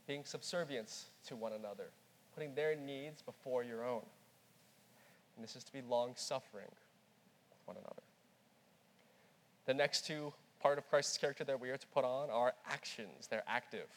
being 0.06 0.24
subservient 0.24 1.04
to 1.26 1.36
one 1.36 1.52
another, 1.52 1.90
putting 2.34 2.54
their 2.54 2.74
needs 2.74 3.20
before 3.20 3.62
your 3.62 3.84
own. 3.84 4.00
And 5.36 5.44
this 5.44 5.54
is 5.54 5.64
to 5.64 5.72
be 5.74 5.82
long 5.86 6.12
suffering 6.16 6.70
with 7.50 7.60
one 7.66 7.76
another. 7.76 8.02
The 9.66 9.74
next 9.74 10.06
two 10.06 10.32
part 10.62 10.78
of 10.78 10.88
Christ's 10.88 11.18
character 11.18 11.44
that 11.44 11.60
we 11.60 11.68
are 11.68 11.76
to 11.76 11.86
put 11.88 12.06
on 12.06 12.30
are 12.30 12.54
actions. 12.66 13.26
They're 13.28 13.44
active. 13.46 13.88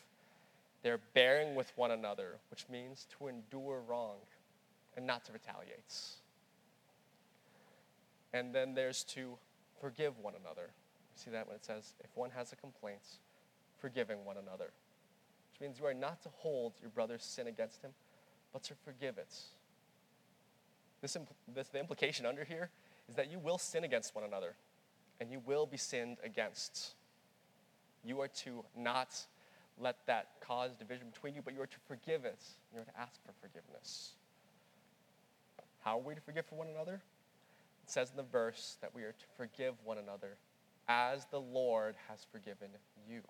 They're 0.83 0.99
bearing 1.13 1.55
with 1.55 1.71
one 1.77 1.91
another, 1.91 2.39
which 2.51 2.65
means 2.69 3.07
to 3.17 3.29
endure 3.29 3.79
wrong 3.87 4.17
and 4.95 5.05
not 5.05 5.25
to 5.25 5.33
retaliate. 5.33 5.93
And 8.33 8.53
then 8.53 8.73
there's 8.73 9.03
to 9.05 9.37
forgive 9.79 10.19
one 10.19 10.33
another. 10.39 10.63
You 10.67 11.23
see 11.23 11.31
that 11.31 11.47
when 11.47 11.55
it 11.55 11.65
says, 11.65 11.93
if 12.03 12.09
one 12.15 12.31
has 12.31 12.51
a 12.51 12.55
complaint, 12.55 13.01
forgiving 13.79 14.25
one 14.25 14.37
another, 14.37 14.71
which 15.51 15.61
means 15.61 15.79
you 15.79 15.85
are 15.85 15.93
not 15.93 16.21
to 16.23 16.29
hold 16.29 16.73
your 16.81 16.89
brother's 16.89 17.23
sin 17.23 17.47
against 17.47 17.81
him, 17.81 17.91
but 18.51 18.63
to 18.63 18.73
forgive 18.83 19.17
it. 19.17 19.33
This, 21.01 21.15
impl- 21.15 21.35
this, 21.53 21.67
the 21.69 21.79
implication 21.79 22.25
under 22.25 22.43
here 22.43 22.69
is 23.07 23.15
that 23.15 23.31
you 23.31 23.39
will 23.39 23.57
sin 23.57 23.83
against 23.83 24.15
one 24.15 24.23
another, 24.23 24.55
and 25.21 25.31
you 25.31 25.39
will 25.45 25.65
be 25.65 25.77
sinned 25.77 26.17
against. 26.23 26.95
You 28.03 28.19
are 28.21 28.27
to 28.27 28.65
not 28.77 29.15
let 29.79 29.97
that 30.07 30.29
cause 30.41 30.75
division 30.75 31.07
between 31.11 31.35
you, 31.35 31.41
but 31.43 31.53
you 31.53 31.61
are 31.61 31.67
to 31.67 31.79
forgive 31.87 32.25
it. 32.25 32.41
You 32.73 32.81
are 32.81 32.85
to 32.85 32.99
ask 32.99 33.13
for 33.25 33.33
forgiveness. 33.41 34.13
How 35.85 35.99
are 35.99 36.01
we 36.01 36.15
to 36.15 36.21
forgive 36.21 36.47
for 36.47 36.55
one 36.55 36.67
another? 36.67 36.95
It 37.83 37.91
says 37.91 38.09
in 38.09 38.17
the 38.17 38.23
verse 38.23 38.79
that 38.81 38.95
we 38.95 39.03
are 39.03 39.11
to 39.11 39.25
forgive 39.37 39.75
one 39.83 39.99
another 39.99 40.37
as 40.87 41.27
the 41.29 41.39
Lord 41.39 41.93
has 42.09 42.25
forgiven 42.31 42.69
you. 43.07 43.21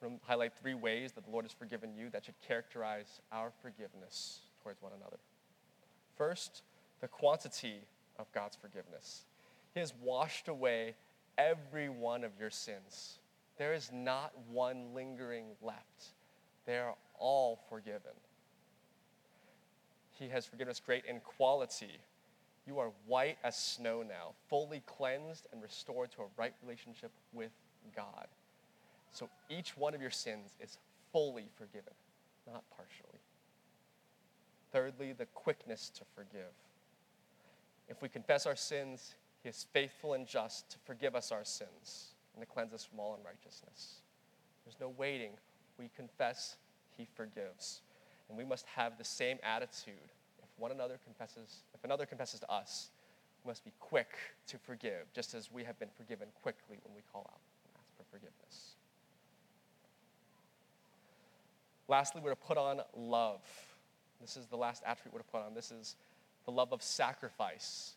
I'm 0.00 0.10
going 0.10 0.20
to 0.20 0.24
highlight 0.24 0.52
three 0.54 0.74
ways 0.74 1.10
that 1.12 1.24
the 1.24 1.30
Lord 1.32 1.44
has 1.44 1.52
forgiven 1.52 1.92
you 1.96 2.08
that 2.10 2.24
should 2.24 2.40
characterize 2.46 3.20
our 3.32 3.50
forgiveness 3.60 4.42
towards 4.62 4.80
one 4.80 4.92
another. 4.96 5.16
First, 6.16 6.62
the 7.00 7.08
quantity 7.08 7.80
of 8.16 8.30
God's 8.30 8.54
forgiveness. 8.54 9.24
He 9.74 9.80
has 9.80 9.92
washed 10.00 10.46
away 10.46 10.94
every 11.36 11.88
one 11.88 12.22
of 12.22 12.30
your 12.38 12.50
sins. 12.50 13.18
There 13.56 13.74
is 13.74 13.90
not 13.92 14.32
one 14.48 14.94
lingering 14.94 15.46
left. 15.60 16.12
They 16.64 16.78
are 16.78 16.94
all 17.18 17.58
forgiven. 17.68 18.12
He 20.18 20.28
has 20.28 20.46
forgiven 20.46 20.70
us 20.70 20.80
great 20.80 21.04
in 21.04 21.20
quality. 21.20 22.00
You 22.66 22.78
are 22.80 22.90
white 23.06 23.38
as 23.44 23.56
snow 23.56 24.02
now, 24.02 24.32
fully 24.48 24.82
cleansed 24.86 25.46
and 25.52 25.62
restored 25.62 26.10
to 26.12 26.22
a 26.22 26.26
right 26.36 26.54
relationship 26.62 27.10
with 27.32 27.52
God. 27.94 28.26
So 29.12 29.28
each 29.48 29.76
one 29.76 29.94
of 29.94 30.02
your 30.02 30.10
sins 30.10 30.56
is 30.60 30.76
fully 31.12 31.46
forgiven, 31.56 31.94
not 32.46 32.62
partially. 32.76 33.20
Thirdly, 34.72 35.12
the 35.12 35.26
quickness 35.26 35.90
to 35.94 36.04
forgive. 36.14 36.52
If 37.88 38.02
we 38.02 38.08
confess 38.08 38.44
our 38.44 38.56
sins, 38.56 39.14
he 39.42 39.48
is 39.48 39.66
faithful 39.72 40.12
and 40.12 40.26
just 40.26 40.68
to 40.70 40.78
forgive 40.84 41.14
us 41.14 41.32
our 41.32 41.44
sins 41.44 42.08
and 42.34 42.42
to 42.42 42.46
cleanse 42.46 42.74
us 42.74 42.84
from 42.84 43.00
all 43.00 43.16
unrighteousness. 43.18 44.02
There's 44.64 44.78
no 44.80 44.92
waiting. 44.98 45.30
We 45.78 45.90
confess, 45.96 46.56
he 46.98 47.06
forgives. 47.14 47.80
And 48.28 48.36
we 48.36 48.44
must 48.44 48.66
have 48.66 48.98
the 48.98 49.04
same 49.04 49.38
attitude. 49.42 49.94
If 50.42 50.48
one 50.58 50.70
another 50.70 50.98
confesses, 51.04 51.62
if 51.74 51.84
another 51.84 52.06
confesses 52.06 52.40
to 52.40 52.50
us, 52.50 52.90
we 53.44 53.50
must 53.50 53.64
be 53.64 53.72
quick 53.80 54.10
to 54.48 54.58
forgive, 54.58 55.12
just 55.14 55.34
as 55.34 55.50
we 55.50 55.64
have 55.64 55.78
been 55.78 55.88
forgiven 55.96 56.28
quickly 56.42 56.78
when 56.84 56.94
we 56.94 57.02
call 57.12 57.22
out 57.32 57.40
and 57.64 57.72
ask 57.78 57.96
for 57.96 58.04
forgiveness. 58.10 58.74
Lastly, 61.88 62.20
we're 62.22 62.30
to 62.30 62.36
put 62.36 62.58
on 62.58 62.82
love. 62.94 63.40
This 64.20 64.36
is 64.36 64.46
the 64.46 64.56
last 64.56 64.82
attribute 64.84 65.14
we're 65.14 65.20
to 65.20 65.28
put 65.28 65.40
on. 65.40 65.54
This 65.54 65.70
is 65.70 65.96
the 66.44 66.50
love 66.50 66.72
of 66.72 66.82
sacrifice. 66.82 67.94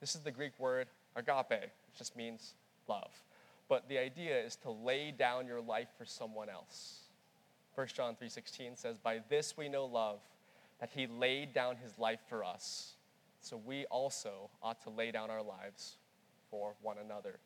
This 0.00 0.14
is 0.14 0.20
the 0.20 0.30
Greek 0.30 0.52
word 0.58 0.86
agape, 1.16 1.48
which 1.50 1.98
just 1.98 2.16
means 2.16 2.54
love. 2.88 3.10
But 3.68 3.88
the 3.88 3.98
idea 3.98 4.38
is 4.38 4.56
to 4.56 4.70
lay 4.70 5.12
down 5.12 5.46
your 5.46 5.60
life 5.60 5.88
for 5.96 6.04
someone 6.04 6.48
else. 6.48 7.01
1 7.74 7.94
John 7.94 8.16
3:16 8.16 8.76
says, 8.76 8.98
"By 8.98 9.18
this 9.18 9.56
we 9.56 9.68
know 9.68 9.86
love, 9.86 10.20
that 10.78 10.90
he 10.90 11.06
laid 11.06 11.52
down 11.52 11.76
his 11.76 11.98
life 11.98 12.20
for 12.28 12.44
us. 12.44 12.96
So 13.40 13.56
we 13.56 13.86
also 13.86 14.50
ought 14.62 14.80
to 14.82 14.90
lay 14.90 15.10
down 15.10 15.30
our 15.30 15.42
lives 15.42 15.98
for 16.50 16.74
one 16.80 16.98
another." 16.98 17.40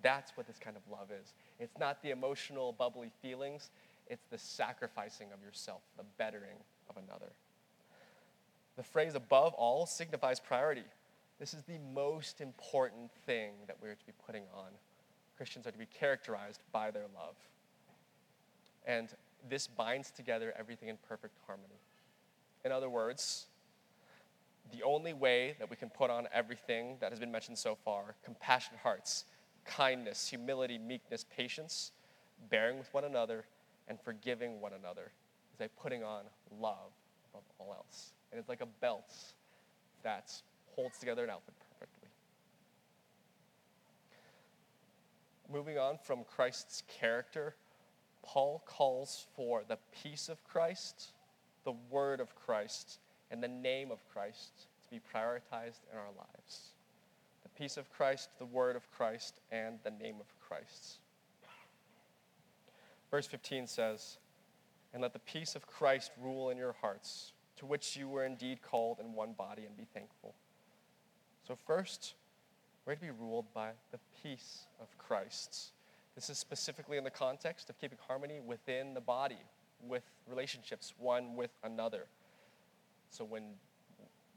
That's 0.00 0.36
what 0.36 0.46
this 0.46 0.58
kind 0.58 0.76
of 0.76 0.86
love 0.88 1.10
is. 1.10 1.34
It's 1.58 1.78
not 1.78 2.02
the 2.02 2.10
emotional, 2.10 2.72
bubbly 2.72 3.10
feelings. 3.10 3.70
It's 4.06 4.24
the 4.26 4.38
sacrificing 4.38 5.32
of 5.32 5.42
yourself, 5.42 5.82
the 5.96 6.04
bettering 6.04 6.64
of 6.88 6.96
another. 6.96 7.32
The 8.76 8.82
phrase 8.82 9.14
above 9.14 9.54
all 9.54 9.86
signifies 9.86 10.40
priority. 10.40 10.84
This 11.38 11.54
is 11.54 11.64
the 11.64 11.78
most 11.78 12.40
important 12.40 13.12
thing 13.26 13.66
that 13.66 13.80
we're 13.80 13.94
to 13.94 14.06
be 14.06 14.12
putting 14.12 14.48
on. 14.48 14.78
Christians 15.36 15.66
are 15.66 15.72
to 15.72 15.78
be 15.78 15.86
characterized 15.86 16.62
by 16.72 16.90
their 16.90 17.08
love. 17.08 17.36
And 18.84 19.14
this 19.48 19.66
binds 19.66 20.10
together 20.10 20.54
everything 20.58 20.88
in 20.88 20.98
perfect 21.08 21.38
harmony. 21.46 21.80
In 22.64 22.72
other 22.72 22.88
words, 22.88 23.46
the 24.72 24.82
only 24.82 25.12
way 25.12 25.56
that 25.58 25.68
we 25.68 25.76
can 25.76 25.90
put 25.90 26.10
on 26.10 26.28
everything 26.32 26.96
that 27.00 27.10
has 27.10 27.18
been 27.18 27.32
mentioned 27.32 27.58
so 27.58 27.76
far 27.84 28.14
compassionate 28.24 28.80
hearts, 28.80 29.24
kindness, 29.64 30.28
humility, 30.28 30.78
meekness, 30.78 31.24
patience, 31.36 31.92
bearing 32.50 32.78
with 32.78 32.92
one 32.94 33.04
another, 33.04 33.44
and 33.88 34.00
forgiving 34.00 34.60
one 34.60 34.72
another 34.72 35.12
is 35.52 35.58
by 35.58 35.68
putting 35.80 36.02
on 36.02 36.24
love 36.60 36.92
above 37.30 37.42
all 37.58 37.74
else. 37.74 38.12
And 38.30 38.38
it's 38.38 38.48
like 38.48 38.60
a 38.60 38.66
belt 38.80 39.12
that 40.02 40.32
holds 40.74 40.98
together 40.98 41.24
an 41.24 41.30
outfit 41.30 41.54
perfectly. 41.78 42.08
Moving 45.52 45.78
on 45.78 45.98
from 46.02 46.24
Christ's 46.24 46.82
character, 46.88 47.54
Paul 48.22 48.62
calls 48.66 49.26
for 49.34 49.62
the 49.66 49.78
peace 50.02 50.28
of 50.28 50.42
Christ, 50.44 51.12
the 51.64 51.74
word 51.90 52.20
of 52.20 52.34
Christ, 52.34 52.98
and 53.30 53.42
the 53.42 53.48
name 53.48 53.90
of 53.90 54.06
Christ 54.08 54.66
to 54.84 54.90
be 54.90 55.00
prioritized 55.00 55.80
in 55.90 55.98
our 55.98 56.12
lives. 56.16 56.72
The 57.42 57.48
peace 57.48 57.76
of 57.76 57.90
Christ, 57.90 58.30
the 58.38 58.46
word 58.46 58.76
of 58.76 58.90
Christ, 58.90 59.40
and 59.50 59.78
the 59.84 59.90
name 59.90 60.16
of 60.20 60.26
Christ. 60.40 60.98
Verse 63.10 63.26
15 63.26 63.66
says, 63.66 64.18
And 64.92 65.02
let 65.02 65.12
the 65.12 65.18
peace 65.18 65.54
of 65.54 65.66
Christ 65.66 66.12
rule 66.20 66.50
in 66.50 66.56
your 66.56 66.74
hearts, 66.80 67.32
to 67.56 67.66
which 67.66 67.96
you 67.96 68.08
were 68.08 68.24
indeed 68.24 68.62
called 68.62 68.98
in 69.00 69.12
one 69.12 69.32
body, 69.32 69.64
and 69.66 69.76
be 69.76 69.86
thankful. 69.92 70.34
So, 71.46 71.56
first, 71.66 72.14
we're 72.86 72.94
to 72.94 73.00
be 73.00 73.10
ruled 73.10 73.52
by 73.52 73.70
the 73.90 73.98
peace 74.22 74.66
of 74.80 74.96
Christ. 74.96 75.72
This 76.14 76.28
is 76.28 76.38
specifically 76.38 76.98
in 76.98 77.04
the 77.04 77.10
context 77.10 77.70
of 77.70 77.78
keeping 77.78 77.98
harmony 78.06 78.40
within 78.44 78.94
the 78.94 79.00
body, 79.00 79.38
with 79.82 80.02
relationships 80.28 80.92
one 80.98 81.34
with 81.34 81.50
another. 81.64 82.04
So, 83.10 83.24
when 83.24 83.42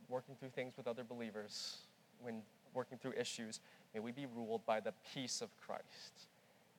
working 0.08 0.36
through 0.36 0.50
things 0.50 0.78
with 0.78 0.88
other 0.88 1.04
believers, 1.04 1.78
when 2.22 2.42
working 2.74 2.98
through 2.98 3.14
issues, 3.18 3.60
may 3.94 4.00
we 4.00 4.12
be 4.12 4.26
ruled 4.26 4.66
by 4.66 4.80
the 4.80 4.94
peace 5.14 5.42
of 5.42 5.50
Christ. 5.58 6.30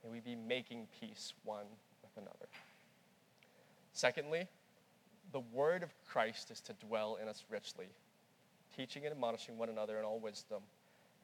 May 0.02 0.10
we 0.10 0.20
be 0.20 0.34
making 0.34 0.86
peace 1.00 1.34
one 1.44 1.66
with 2.02 2.16
another. 2.16 2.46
Secondly, 3.92 4.46
the 5.32 5.40
word 5.40 5.82
of 5.82 5.90
Christ 6.06 6.50
is 6.50 6.60
to 6.62 6.72
dwell 6.74 7.18
in 7.20 7.28
us 7.28 7.44
richly, 7.50 7.88
teaching 8.76 9.04
and 9.04 9.12
admonishing 9.12 9.58
one 9.58 9.68
another 9.68 9.98
in 9.98 10.04
all 10.04 10.20
wisdom, 10.20 10.62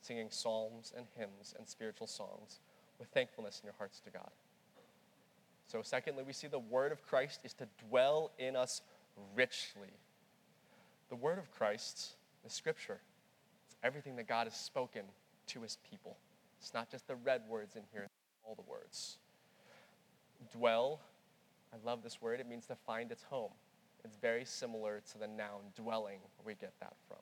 singing 0.01 0.29
psalms 0.31 0.93
and 0.97 1.07
hymns 1.17 1.55
and 1.57 1.69
spiritual 1.69 2.07
songs 2.07 2.61
with 3.03 3.11
thankfulness 3.11 3.61
in 3.61 3.67
your 3.67 3.75
hearts 3.79 3.99
to 3.99 4.11
God. 4.11 4.31
So, 5.67 5.83
secondly, 5.83 6.23
we 6.25 6.33
see 6.33 6.47
the 6.47 6.61
word 6.61 6.93
of 6.93 7.03
Christ 7.03 7.41
is 7.43 7.53
to 7.55 7.67
dwell 7.89 8.31
in 8.39 8.55
us 8.55 8.81
richly. 9.35 9.91
The 11.09 11.17
word 11.17 11.39
of 11.39 11.51
Christ 11.51 12.15
is 12.47 12.53
scripture, 12.53 13.01
it's 13.67 13.77
everything 13.83 14.15
that 14.17 14.29
God 14.29 14.47
has 14.47 14.55
spoken 14.55 15.03
to 15.49 15.63
his 15.63 15.79
people. 15.91 16.17
It's 16.61 16.73
not 16.73 16.91
just 16.91 17.09
the 17.09 17.17
red 17.17 17.43
words 17.49 17.75
in 17.75 17.83
here, 17.93 18.09
all 18.45 18.55
the 18.55 18.71
words. 18.71 19.19
Dwell, 20.57 21.01
I 21.73 21.77
love 21.85 22.05
this 22.05 22.23
word, 22.23 22.39
it 22.39 22.49
means 22.49 22.67
to 22.67 22.77
find 22.87 23.11
its 23.11 23.25
home. 23.25 23.51
It's 24.05 24.17
very 24.17 24.45
similar 24.45 25.03
to 25.11 25.19
the 25.19 25.27
noun 25.27 25.73
dwelling, 25.75 26.21
where 26.37 26.47
we 26.47 26.55
get 26.55 26.73
that 26.79 26.95
from. 27.09 27.19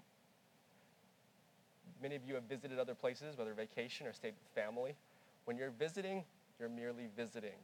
Many 2.02 2.16
of 2.16 2.24
you 2.26 2.34
have 2.34 2.44
visited 2.44 2.78
other 2.78 2.94
places, 2.94 3.38
whether 3.38 3.54
vacation 3.54 4.06
or 4.06 4.12
stayed 4.12 4.34
with 4.34 4.54
family. 4.54 4.94
When 5.44 5.56
you're 5.56 5.70
visiting, 5.70 6.24
you're 6.58 6.68
merely 6.68 7.08
visiting. 7.16 7.58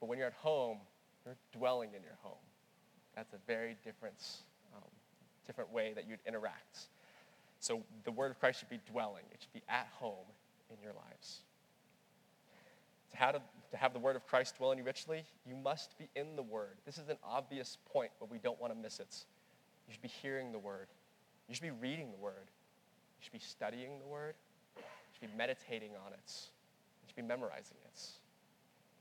But 0.00 0.08
when 0.08 0.18
you're 0.18 0.28
at 0.28 0.34
home, 0.34 0.78
you're 1.24 1.36
dwelling 1.52 1.90
in 1.96 2.02
your 2.02 2.16
home. 2.22 2.38
That's 3.14 3.32
a 3.32 3.38
very 3.46 3.76
different, 3.84 4.22
um, 4.74 4.88
different 5.46 5.72
way 5.72 5.92
that 5.94 6.08
you'd 6.08 6.20
interact. 6.26 6.88
So 7.60 7.82
the 8.04 8.12
word 8.12 8.30
of 8.30 8.38
Christ 8.38 8.60
should 8.60 8.68
be 8.68 8.80
dwelling, 8.90 9.24
it 9.32 9.38
should 9.40 9.52
be 9.52 9.62
at 9.68 9.88
home 9.98 10.26
in 10.70 10.76
your 10.82 10.92
lives. 10.92 11.40
To 13.10 13.16
have, 13.16 13.40
to 13.70 13.76
have 13.76 13.92
the 13.92 13.98
word 13.98 14.16
of 14.16 14.26
Christ 14.26 14.56
dwell 14.58 14.70
in 14.70 14.78
you 14.78 14.84
richly, 14.84 15.24
you 15.46 15.56
must 15.56 15.98
be 15.98 16.08
in 16.14 16.36
the 16.36 16.42
word. 16.42 16.76
This 16.84 16.98
is 16.98 17.08
an 17.08 17.16
obvious 17.24 17.78
point, 17.90 18.10
but 18.20 18.30
we 18.30 18.38
don't 18.38 18.60
want 18.60 18.72
to 18.72 18.78
miss 18.78 19.00
it. 19.00 19.24
You 19.86 19.94
should 19.94 20.02
be 20.02 20.08
hearing 20.08 20.52
the 20.52 20.58
word. 20.58 20.88
You 21.48 21.54
should 21.54 21.62
be 21.62 21.70
reading 21.70 22.12
the 22.12 22.18
word. 22.18 22.46
You 23.18 23.24
should 23.24 23.32
be 23.32 23.38
studying 23.38 23.98
the 23.98 24.06
word. 24.06 24.34
You 24.76 24.82
should 25.18 25.32
be 25.32 25.36
meditating 25.36 25.92
on 26.06 26.12
it. 26.12 26.32
Be 27.18 27.22
memorizing 27.22 27.78
it. 27.84 28.00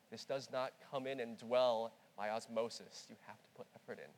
This 0.09 0.25
does 0.25 0.49
not 0.51 0.73
come 0.91 1.05
in 1.05 1.19
and 1.19 1.37
dwell 1.37 1.93
by 2.17 2.29
osmosis. 2.29 3.05
You 3.11 3.15
have 3.27 3.37
to 3.37 3.49
put 3.55 3.67
effort 3.75 3.99
in 3.99 4.09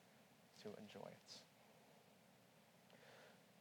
to 0.64 0.70
enjoy 0.80 1.06
it. 1.06 1.34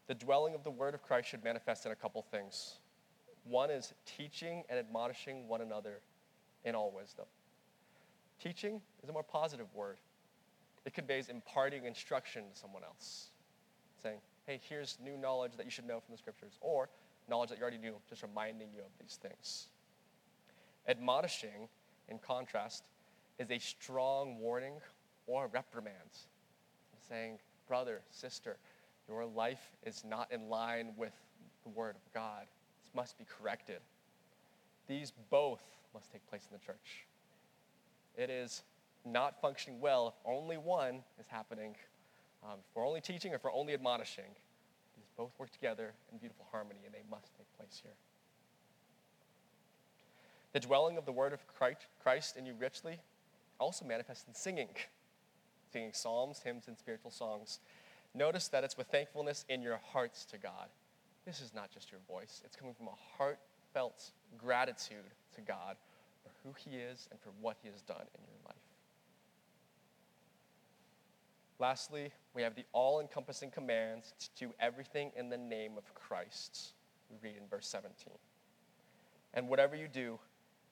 The 0.06 0.14
dwelling 0.14 0.54
of 0.54 0.62
the 0.62 0.70
word 0.70 0.94
of 0.94 1.02
Christ 1.02 1.28
should 1.28 1.42
manifest 1.42 1.86
in 1.86 1.92
a 1.92 1.96
couple 1.96 2.22
things. 2.22 2.76
One 3.48 3.68
is 3.68 3.92
teaching 4.06 4.62
and 4.70 4.78
admonishing 4.78 5.48
one 5.48 5.60
another 5.60 6.02
in 6.64 6.76
all 6.76 6.92
wisdom. 6.92 7.24
Teaching 8.40 8.80
is 9.02 9.08
a 9.08 9.12
more 9.12 9.24
positive 9.24 9.66
word. 9.74 9.96
It 10.84 10.94
conveys 10.94 11.28
imparting 11.30 11.84
instruction 11.84 12.44
to 12.54 12.56
someone 12.56 12.84
else, 12.84 13.30
saying, 14.00 14.18
hey, 14.46 14.60
here's 14.68 14.98
new 15.04 15.16
knowledge 15.16 15.56
that 15.56 15.64
you 15.64 15.72
should 15.72 15.88
know 15.88 15.98
from 15.98 16.12
the 16.12 16.18
scriptures, 16.18 16.58
or 16.60 16.88
knowledge 17.28 17.50
that 17.50 17.58
you 17.58 17.62
already 17.62 17.78
knew, 17.78 17.94
just 18.08 18.22
reminding 18.22 18.68
you 18.72 18.82
of 18.82 18.92
these 19.00 19.18
things. 19.20 19.66
Admonishing, 20.88 21.68
in 22.08 22.18
contrast, 22.18 22.84
is 23.38 23.50
a 23.50 23.58
strong 23.58 24.38
warning 24.38 24.74
or 25.26 25.48
reprimand, 25.48 25.94
saying, 27.08 27.38
brother, 27.68 28.00
sister, 28.10 28.56
your 29.08 29.26
life 29.26 29.70
is 29.84 30.02
not 30.04 30.32
in 30.32 30.48
line 30.48 30.92
with 30.96 31.12
the 31.62 31.68
word 31.68 31.94
of 31.94 32.12
God. 32.14 32.46
This 32.82 32.94
must 32.94 33.18
be 33.18 33.24
corrected. 33.24 33.80
These 34.86 35.12
both 35.30 35.62
must 35.94 36.10
take 36.10 36.26
place 36.28 36.46
in 36.50 36.58
the 36.58 36.64
church. 36.64 37.06
It 38.16 38.30
is 38.30 38.62
not 39.04 39.40
functioning 39.40 39.80
well 39.80 40.08
if 40.08 40.14
only 40.24 40.56
one 40.56 41.02
is 41.20 41.26
happening. 41.28 41.76
Um, 42.42 42.58
if 42.58 42.76
we're 42.76 42.86
only 42.86 43.00
teaching 43.00 43.32
or 43.32 43.36
if 43.36 43.44
we're 43.44 43.52
only 43.52 43.74
admonishing, 43.74 44.24
these 44.96 45.06
both 45.16 45.32
work 45.38 45.50
together 45.50 45.92
in 46.12 46.18
beautiful 46.18 46.46
harmony 46.50 46.80
and 46.84 46.94
they 46.94 47.02
must 47.10 47.36
take 47.36 47.46
place 47.56 47.80
here. 47.82 47.92
The 50.52 50.60
dwelling 50.60 50.96
of 50.96 51.04
the 51.04 51.12
word 51.12 51.32
of 51.32 51.40
Christ 52.02 52.36
in 52.36 52.46
you 52.46 52.54
richly 52.58 52.98
also 53.58 53.84
manifests 53.84 54.26
in 54.26 54.34
singing, 54.34 54.68
singing 55.72 55.92
psalms, 55.92 56.40
hymns, 56.40 56.68
and 56.68 56.78
spiritual 56.78 57.10
songs. 57.10 57.60
Notice 58.14 58.48
that 58.48 58.64
it's 58.64 58.76
with 58.76 58.86
thankfulness 58.88 59.44
in 59.48 59.62
your 59.62 59.80
hearts 59.92 60.24
to 60.26 60.38
God. 60.38 60.68
This 61.26 61.40
is 61.40 61.52
not 61.54 61.70
just 61.70 61.90
your 61.90 62.00
voice, 62.08 62.40
it's 62.44 62.56
coming 62.56 62.74
from 62.74 62.86
a 62.88 62.96
heartfelt 63.18 64.10
gratitude 64.38 65.12
to 65.34 65.40
God 65.42 65.76
for 66.22 66.30
who 66.42 66.54
He 66.56 66.76
is 66.76 67.08
and 67.10 67.20
for 67.20 67.30
what 67.40 67.56
He 67.62 67.68
has 67.68 67.82
done 67.82 68.06
in 68.14 68.20
your 68.26 68.38
life. 68.46 68.56
Lastly, 71.58 72.12
we 72.34 72.42
have 72.42 72.54
the 72.54 72.64
all 72.72 73.00
encompassing 73.00 73.50
command 73.50 74.04
to 74.20 74.46
do 74.46 74.54
everything 74.60 75.10
in 75.16 75.28
the 75.28 75.36
name 75.36 75.72
of 75.76 75.92
Christ. 75.94 76.72
We 77.10 77.16
read 77.20 77.36
in 77.36 77.48
verse 77.50 77.66
17. 77.66 78.12
And 79.34 79.48
whatever 79.48 79.74
you 79.74 79.88
do, 79.88 80.18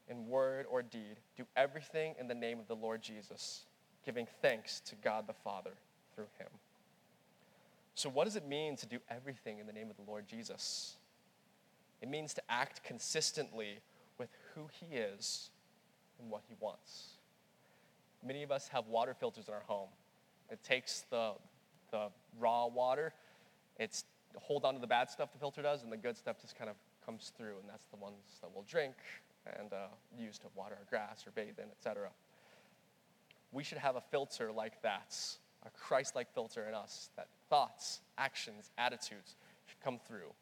in 0.09 0.27
word 0.27 0.67
or 0.71 0.83
deed, 0.83 1.17
do 1.37 1.45
everything 1.57 2.15
in 2.19 2.29
the 2.29 2.35
name 2.35 2.59
of 2.59 2.69
the 2.69 2.75
Lord 2.75 3.03
Jesus, 3.03 3.65
giving 4.05 4.27
thanks 4.41 4.81
to 4.81 4.95
God 4.97 5.27
the 5.27 5.33
Father 5.33 5.73
through 6.15 6.29
him. 6.39 6.49
So, 7.95 8.09
what 8.09 8.25
does 8.25 8.37
it 8.37 8.47
mean 8.47 8.77
to 8.77 8.87
do 8.87 8.99
everything 9.11 9.59
in 9.59 9.67
the 9.67 9.73
name 9.73 9.91
of 9.91 9.97
the 9.97 10.09
Lord 10.09 10.27
Jesus? 10.29 10.97
It 12.03 12.09
means 12.09 12.35
to 12.35 12.43
act 12.49 12.85
consistently 12.85 13.79
with 14.19 14.29
who 14.55 14.69
he 14.71 14.97
is 14.97 15.51
and 16.21 16.31
what 16.31 16.43
he 16.49 16.55
wants. 16.61 17.15
Many 18.25 18.43
of 18.43 18.51
us 18.51 18.69
have 18.69 18.87
water 18.87 19.15
filters 19.15 19.49
in 19.49 19.55
our 19.55 19.63
home. 19.67 19.89
It 20.51 20.63
takes 20.63 21.05
the, 21.11 21.33
the 21.91 22.09
raw 22.39 22.67
water, 22.67 23.13
it's 23.79 24.05
hold 24.37 24.65
on 24.65 24.75
to 24.75 24.81
the 24.81 24.87
bad 24.87 25.11
stuff 25.11 25.33
the 25.33 25.39
filter 25.39 25.63
does, 25.63 25.83
and 25.83 25.91
the 25.91 25.97
good 25.97 26.17
stuff 26.17 26.41
just 26.41 26.57
kind 26.57 26.69
of 26.69 26.77
comes 27.05 27.33
through, 27.37 27.57
and 27.61 27.69
that's 27.69 27.87
the 27.87 27.97
ones 27.97 28.39
that 28.43 28.51
we'll 28.55 28.65
drink 28.69 28.95
and 29.59 29.73
uh, 29.73 29.89
use 30.19 30.39
to 30.39 30.47
water 30.55 30.77
our 30.79 30.87
grass 30.89 31.27
or 31.27 31.31
bathe 31.31 31.59
in, 31.59 31.71
etc. 31.71 32.09
We 33.53 33.63
should 33.63 33.79
have 33.79 33.97
a 33.97 34.01
filter 34.01 34.53
like 34.53 34.83
that, 34.83 35.17
a 35.65 35.71
Christ 35.71 36.15
like 36.15 36.33
filter 36.35 36.67
in 36.69 36.75
us, 36.75 37.11
that 37.17 37.29
thoughts, 37.49 38.01
actions, 38.19 38.71
attitudes 38.79 39.37
should 39.67 39.81
come 39.81 39.99
through. 40.07 40.33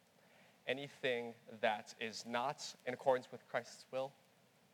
Anything 0.66 1.34
that 1.60 1.94
is 2.00 2.24
not 2.26 2.64
in 2.86 2.94
accordance 2.94 3.28
with 3.30 3.46
Christ's 3.48 3.84
will 3.92 4.12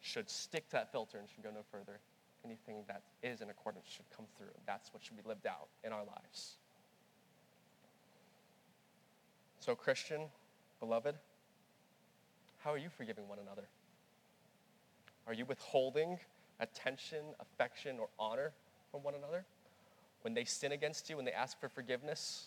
should 0.00 0.30
stick 0.30 0.68
to 0.70 0.76
that 0.76 0.92
filter 0.92 1.18
and 1.18 1.28
should 1.28 1.42
go 1.42 1.50
no 1.50 1.62
further. 1.70 1.98
Anything 2.44 2.84
that 2.88 3.02
is 3.22 3.42
in 3.42 3.50
accordance 3.50 3.86
should 3.88 4.08
come 4.16 4.26
through. 4.38 4.54
That's 4.66 4.94
what 4.94 5.04
should 5.04 5.16
be 5.16 5.28
lived 5.28 5.46
out 5.46 5.68
in 5.84 5.92
our 5.92 6.04
lives. 6.04 6.56
So, 9.58 9.74
Christian, 9.74 10.22
beloved, 10.78 11.16
how 12.60 12.72
are 12.72 12.78
you 12.78 12.88
forgiving 12.88 13.28
one 13.28 13.38
another? 13.38 13.68
Are 15.26 15.34
you 15.34 15.44
withholding 15.44 16.18
attention, 16.60 17.24
affection, 17.40 17.98
or 17.98 18.08
honor 18.18 18.52
from 18.90 19.02
one 19.02 19.14
another? 19.14 19.44
When 20.22 20.34
they 20.34 20.44
sin 20.44 20.72
against 20.72 21.08
you, 21.08 21.16
when 21.16 21.24
they 21.24 21.32
ask 21.32 21.58
for 21.58 21.68
forgiveness, 21.68 22.46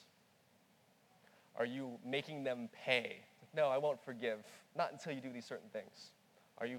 are 1.56 1.66
you 1.66 1.98
making 2.06 2.44
them 2.44 2.70
pay? 2.86 3.18
No, 3.56 3.68
I 3.68 3.78
won't 3.78 4.04
forgive. 4.04 4.40
Not 4.76 4.92
until 4.92 5.14
you 5.14 5.22
do 5.22 5.32
these 5.32 5.46
certain 5.46 5.70
things. 5.70 6.12
Are 6.58 6.66
you, 6.66 6.78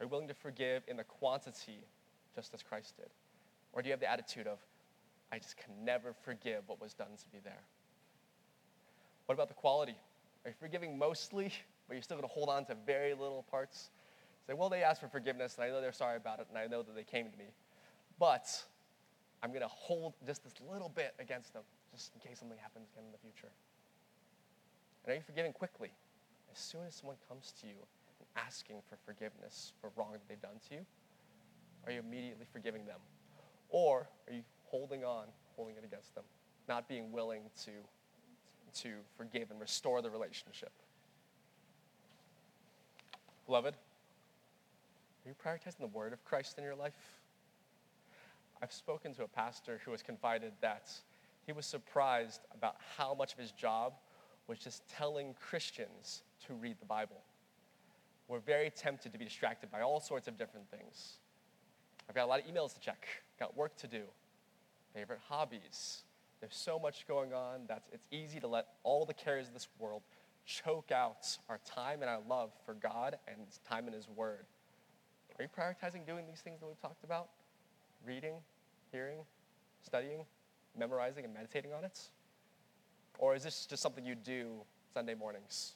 are 0.00 0.04
you 0.04 0.08
willing 0.08 0.28
to 0.28 0.34
forgive 0.34 0.82
in 0.88 0.96
the 0.96 1.04
quantity 1.04 1.84
just 2.34 2.54
as 2.54 2.62
Christ 2.62 2.96
did? 2.96 3.08
Or 3.72 3.82
do 3.82 3.88
you 3.88 3.92
have 3.92 4.00
the 4.00 4.10
attitude 4.10 4.46
of, 4.46 4.58
I 5.32 5.38
just 5.38 5.56
can 5.56 5.72
never 5.84 6.14
forgive 6.22 6.62
what 6.66 6.80
was 6.80 6.94
done 6.94 7.08
to 7.08 7.24
me 7.32 7.40
there? 7.42 7.62
What 9.26 9.34
about 9.34 9.48
the 9.48 9.54
quality? 9.54 9.96
Are 10.44 10.50
you 10.50 10.54
forgiving 10.60 10.98
mostly, 10.98 11.52
but 11.88 11.94
you're 11.94 12.02
still 12.02 12.16
going 12.16 12.28
to 12.28 12.32
hold 12.32 12.48
on 12.48 12.64
to 12.66 12.76
very 12.86 13.12
little 13.12 13.44
parts? 13.50 13.90
Say, 14.46 14.52
well, 14.52 14.68
they 14.68 14.82
asked 14.82 15.00
for 15.00 15.08
forgiveness, 15.08 15.56
and 15.56 15.64
I 15.64 15.68
know 15.68 15.80
they're 15.80 15.92
sorry 15.92 16.16
about 16.16 16.38
it, 16.38 16.46
and 16.50 16.58
I 16.58 16.66
know 16.66 16.82
that 16.82 16.94
they 16.94 17.04
came 17.04 17.30
to 17.30 17.38
me. 17.38 17.46
But 18.18 18.46
I'm 19.42 19.50
going 19.50 19.62
to 19.62 19.68
hold 19.68 20.14
just 20.26 20.44
this 20.44 20.54
little 20.70 20.90
bit 20.90 21.14
against 21.18 21.52
them, 21.52 21.62
just 21.92 22.12
in 22.14 22.20
case 22.20 22.40
something 22.40 22.58
happens 22.58 22.88
again 22.92 23.04
in 23.06 23.12
the 23.12 23.18
future. 23.18 23.52
And 25.04 25.12
are 25.12 25.16
you 25.16 25.22
forgiving 25.22 25.52
quickly? 25.52 25.90
As 26.52 26.58
soon 26.58 26.82
as 26.86 26.94
someone 26.94 27.16
comes 27.28 27.52
to 27.60 27.66
you 27.66 27.80
and 28.20 28.28
asking 28.36 28.76
for 28.88 28.96
forgiveness 29.04 29.72
for 29.80 29.90
wrong 29.96 30.12
that 30.12 30.28
they've 30.28 30.40
done 30.40 30.60
to 30.68 30.74
you, 30.74 30.86
are 31.86 31.92
you 31.92 32.00
immediately 32.00 32.46
forgiving 32.52 32.84
them? 32.86 33.00
Or 33.70 34.08
are 34.28 34.34
you 34.34 34.42
holding 34.64 35.04
on, 35.04 35.26
holding 35.56 35.76
it 35.76 35.84
against 35.84 36.14
them, 36.14 36.24
not 36.68 36.88
being 36.88 37.12
willing 37.12 37.42
to, 37.64 37.70
to 38.82 38.94
forgive 39.16 39.50
and 39.50 39.60
restore 39.60 40.00
the 40.00 40.10
relationship? 40.10 40.72
Beloved, 43.46 43.74
are 45.24 45.28
you 45.30 45.34
prioritizing 45.34 45.78
the 45.78 45.86
word 45.86 46.12
of 46.12 46.22
Christ 46.24 46.58
in 46.58 46.64
your 46.64 46.74
life? 46.74 46.94
I've 48.62 48.72
spoken 48.72 49.14
to 49.14 49.24
a 49.24 49.28
pastor 49.28 49.80
who 49.84 49.90
has 49.92 50.02
confided 50.02 50.52
that 50.60 50.90
he 51.46 51.52
was 51.52 51.64
surprised 51.64 52.40
about 52.54 52.76
how 52.96 53.14
much 53.14 53.32
of 53.32 53.38
his 53.38 53.50
job 53.52 53.94
was 54.48 54.58
just 54.58 54.86
telling 54.88 55.34
Christians 55.40 56.22
to 56.46 56.54
read 56.54 56.76
the 56.78 56.86
Bible. 56.86 57.22
We're 58.28 58.40
very 58.40 58.70
tempted 58.70 59.12
to 59.12 59.18
be 59.18 59.24
distracted 59.24 59.70
by 59.70 59.80
all 59.80 60.00
sorts 60.00 60.28
of 60.28 60.36
different 60.36 60.70
things. 60.70 61.18
I've 62.08 62.14
got 62.14 62.24
a 62.24 62.26
lot 62.26 62.40
of 62.40 62.46
emails 62.46 62.74
to 62.74 62.80
check, 62.80 63.06
got 63.38 63.56
work 63.56 63.76
to 63.78 63.86
do, 63.86 64.02
favorite 64.94 65.20
hobbies. 65.28 66.02
There's 66.40 66.56
so 66.56 66.78
much 66.78 67.06
going 67.08 67.32
on 67.32 67.62
that 67.68 67.84
it's 67.92 68.06
easy 68.10 68.40
to 68.40 68.46
let 68.46 68.66
all 68.82 69.06
the 69.06 69.14
cares 69.14 69.48
of 69.48 69.54
this 69.54 69.68
world 69.78 70.02
choke 70.44 70.92
out 70.92 71.38
our 71.48 71.58
time 71.64 72.02
and 72.02 72.10
our 72.10 72.20
love 72.28 72.50
for 72.66 72.74
God 72.74 73.16
and 73.26 73.38
time 73.66 73.86
in 73.86 73.94
His 73.94 74.08
Word. 74.08 74.44
Are 75.38 75.42
you 75.42 75.48
prioritizing 75.48 76.06
doing 76.06 76.26
these 76.26 76.40
things 76.40 76.60
that 76.60 76.66
we've 76.66 76.80
talked 76.80 77.02
about? 77.02 77.28
Reading, 78.06 78.34
hearing, 78.92 79.18
studying, 79.82 80.20
memorizing, 80.78 81.24
and 81.24 81.34
meditating 81.34 81.72
on 81.72 81.84
it? 81.84 81.98
Or 83.18 83.34
is 83.34 83.42
this 83.42 83.66
just 83.66 83.82
something 83.82 84.04
you 84.04 84.14
do 84.14 84.52
Sunday 84.92 85.14
mornings? 85.14 85.74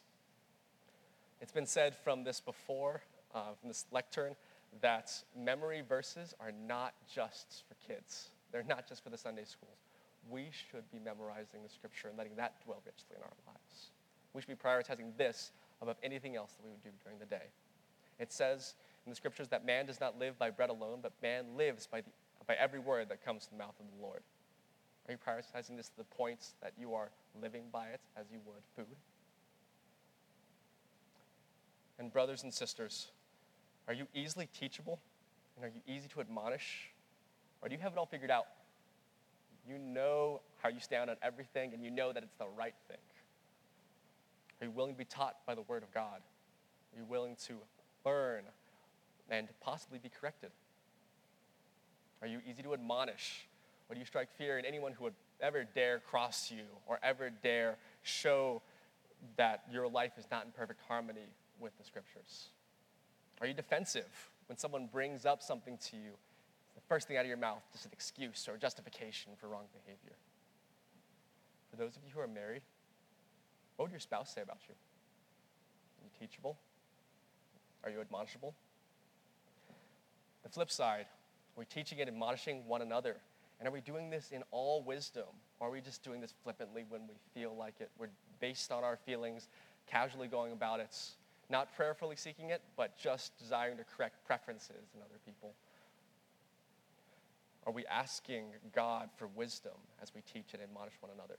It's 1.40 1.52
been 1.52 1.66
said 1.66 1.96
from 1.96 2.22
this 2.22 2.40
before, 2.40 3.02
uh, 3.34 3.52
from 3.60 3.68
this 3.68 3.86
lectern, 3.90 4.36
that 4.80 5.12
memory 5.36 5.82
verses 5.88 6.34
are 6.38 6.52
not 6.52 6.94
just 7.12 7.64
for 7.68 7.74
kids. 7.86 8.28
They're 8.52 8.64
not 8.68 8.88
just 8.88 9.02
for 9.02 9.10
the 9.10 9.18
Sunday 9.18 9.44
schools. 9.44 9.78
We 10.30 10.48
should 10.52 10.88
be 10.92 10.98
memorizing 10.98 11.62
the 11.62 11.68
scripture 11.68 12.08
and 12.08 12.16
letting 12.16 12.36
that 12.36 12.62
dwell 12.64 12.82
richly 12.84 13.16
in 13.16 13.22
our 13.22 13.32
lives. 13.46 13.90
We 14.34 14.42
should 14.42 14.48
be 14.48 14.54
prioritizing 14.54 15.16
this 15.16 15.52
above 15.80 15.96
anything 16.02 16.36
else 16.36 16.52
that 16.52 16.64
we 16.64 16.70
would 16.70 16.82
do 16.82 16.90
during 17.02 17.18
the 17.18 17.26
day. 17.26 17.50
It 18.18 18.32
says 18.32 18.74
in 19.08 19.10
the 19.10 19.16
scriptures 19.16 19.48
that 19.48 19.64
man 19.64 19.86
does 19.86 20.00
not 20.00 20.18
live 20.18 20.38
by 20.38 20.50
bread 20.50 20.68
alone, 20.68 20.98
but 21.02 21.12
man 21.22 21.56
lives 21.56 21.86
by, 21.86 22.02
the, 22.02 22.10
by 22.46 22.54
every 22.56 22.78
word 22.78 23.08
that 23.08 23.24
comes 23.24 23.46
from 23.46 23.56
the 23.56 23.64
mouth 23.64 23.74
of 23.80 23.86
the 23.96 24.02
Lord. 24.02 24.20
Are 25.08 25.12
you 25.12 25.16
prioritizing 25.16 25.78
this 25.78 25.88
to 25.88 25.96
the 25.96 26.04
point 26.04 26.52
that 26.60 26.74
you 26.78 26.92
are 26.92 27.08
living 27.40 27.62
by 27.72 27.86
it 27.86 28.00
as 28.18 28.26
you 28.30 28.38
would 28.44 28.62
food? 28.76 28.94
And, 31.98 32.12
brothers 32.12 32.42
and 32.42 32.52
sisters, 32.52 33.10
Are 33.88 33.94
you 33.94 34.06
easily 34.14 34.46
teachable? 34.52 35.00
And 35.56 35.64
are 35.64 35.72
you 35.74 35.80
easy 35.86 36.06
to 36.08 36.20
admonish? 36.20 36.90
Or 37.62 37.70
do 37.70 37.74
you 37.74 37.80
have 37.80 37.92
it 37.92 37.98
all 37.98 38.04
figured 38.04 38.30
out? 38.30 38.44
You 39.66 39.78
know 39.78 40.42
how 40.62 40.68
you 40.68 40.80
stand 40.80 41.08
on 41.08 41.16
everything 41.22 41.72
and 41.72 41.82
you 41.82 41.90
know 41.90 42.12
that 42.12 42.22
it's 42.22 42.36
the 42.36 42.46
right 42.58 42.74
thing. 42.88 42.98
Are 44.60 44.66
you 44.66 44.70
willing 44.70 44.92
to 44.92 44.98
be 44.98 45.06
taught 45.06 45.36
by 45.46 45.54
the 45.54 45.62
Word 45.62 45.82
of 45.82 45.94
God? 45.94 46.20
Are 46.92 46.98
you 46.98 47.06
willing 47.06 47.36
to 47.46 47.54
learn 48.04 48.44
and 49.30 49.48
possibly 49.60 49.98
be 49.98 50.08
corrected? 50.08 50.50
Are 52.20 52.28
you 52.28 52.40
easy 52.48 52.62
to 52.62 52.74
admonish? 52.74 53.46
Or 53.88 53.94
do 53.94 54.00
you 54.00 54.06
strike 54.06 54.28
fear 54.36 54.58
in 54.58 54.64
anyone 54.64 54.92
who 54.92 55.04
would 55.04 55.14
ever 55.40 55.64
dare 55.64 56.00
cross 56.00 56.50
you 56.50 56.64
or 56.86 56.98
ever 57.02 57.30
dare 57.30 57.76
show 58.02 58.60
that 59.36 59.62
your 59.72 59.88
life 59.88 60.12
is 60.18 60.26
not 60.30 60.44
in 60.44 60.52
perfect 60.52 60.80
harmony 60.88 61.26
with 61.60 61.76
the 61.78 61.84
scriptures? 61.84 62.48
Are 63.40 63.46
you 63.46 63.54
defensive 63.54 64.30
when 64.46 64.58
someone 64.58 64.88
brings 64.92 65.24
up 65.24 65.42
something 65.42 65.78
to 65.90 65.96
you? 65.96 66.10
The 66.74 66.82
first 66.88 67.08
thing 67.08 67.16
out 67.16 67.22
of 67.22 67.28
your 67.28 67.36
mouth 67.36 67.62
is 67.74 67.84
an 67.84 67.90
excuse 67.92 68.48
or 68.48 68.56
justification 68.56 69.32
for 69.40 69.48
wrong 69.48 69.64
behavior. 69.72 70.16
For 71.70 71.76
those 71.76 71.96
of 71.96 72.02
you 72.04 72.10
who 72.14 72.20
are 72.20 72.28
married, 72.28 72.62
what 73.76 73.86
would 73.86 73.92
your 73.92 74.00
spouse 74.00 74.34
say 74.34 74.42
about 74.42 74.58
you? 74.68 74.74
Are 74.74 76.04
you 76.04 76.26
teachable? 76.26 76.58
Are 77.84 77.90
you 77.90 78.00
admonishable? 78.00 78.54
The 80.42 80.48
flip 80.48 80.70
side, 80.70 81.06
we're 81.56 81.62
we 81.62 81.66
teaching 81.66 82.00
and 82.00 82.08
admonishing 82.08 82.66
one 82.66 82.82
another? 82.82 83.16
And 83.58 83.68
are 83.68 83.72
we 83.72 83.80
doing 83.80 84.10
this 84.10 84.30
in 84.30 84.42
all 84.50 84.82
wisdom? 84.82 85.26
Or 85.58 85.68
are 85.68 85.70
we 85.70 85.80
just 85.80 86.04
doing 86.04 86.20
this 86.20 86.32
flippantly 86.44 86.84
when 86.88 87.02
we 87.08 87.14
feel 87.34 87.54
like 87.56 87.74
it? 87.80 87.90
We're 87.98 88.10
based 88.40 88.70
on 88.70 88.84
our 88.84 88.96
feelings, 88.96 89.48
casually 89.86 90.28
going 90.28 90.52
about 90.52 90.78
it, 90.80 90.96
not 91.50 91.74
prayerfully 91.74 92.16
seeking 92.16 92.50
it, 92.50 92.62
but 92.76 92.96
just 92.96 93.36
desiring 93.38 93.76
to 93.78 93.84
correct 93.84 94.24
preferences 94.26 94.92
in 94.94 95.00
other 95.00 95.18
people. 95.26 95.54
Are 97.66 97.72
we 97.72 97.84
asking 97.86 98.44
God 98.74 99.10
for 99.16 99.26
wisdom 99.34 99.74
as 100.00 100.14
we 100.14 100.22
teach 100.32 100.54
and 100.54 100.62
admonish 100.62 100.94
one 101.00 101.10
another? 101.14 101.36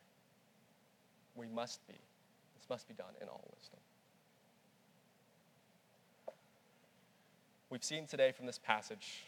We 1.35 1.47
must 1.47 1.87
be. 1.87 1.93
This 1.93 2.69
must 2.69 2.87
be 2.87 2.93
done 2.93 3.13
in 3.21 3.27
all 3.27 3.49
wisdom. 3.55 3.79
We've 7.69 7.83
seen 7.83 8.07
today 8.07 8.31
from 8.31 8.47
this 8.47 8.57
passage 8.57 9.25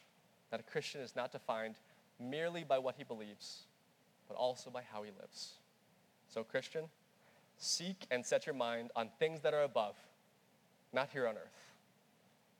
that 0.49 0.59
a 0.59 0.63
Christian 0.63 1.01
is 1.01 1.15
not 1.15 1.31
defined 1.31 1.75
merely 2.19 2.63
by 2.63 2.79
what 2.79 2.95
he 2.97 3.03
believes, 3.03 3.65
but 4.27 4.35
also 4.35 4.71
by 4.71 4.81
how 4.91 5.03
he 5.03 5.11
lives. 5.19 5.53
So, 6.27 6.43
Christian, 6.43 6.85
seek 7.59 8.07
and 8.09 8.25
set 8.25 8.47
your 8.47 8.55
mind 8.55 8.89
on 8.95 9.09
things 9.19 9.41
that 9.41 9.53
are 9.53 9.61
above, 9.61 9.95
not 10.91 11.09
here 11.09 11.27
on 11.27 11.35
earth. 11.35 11.71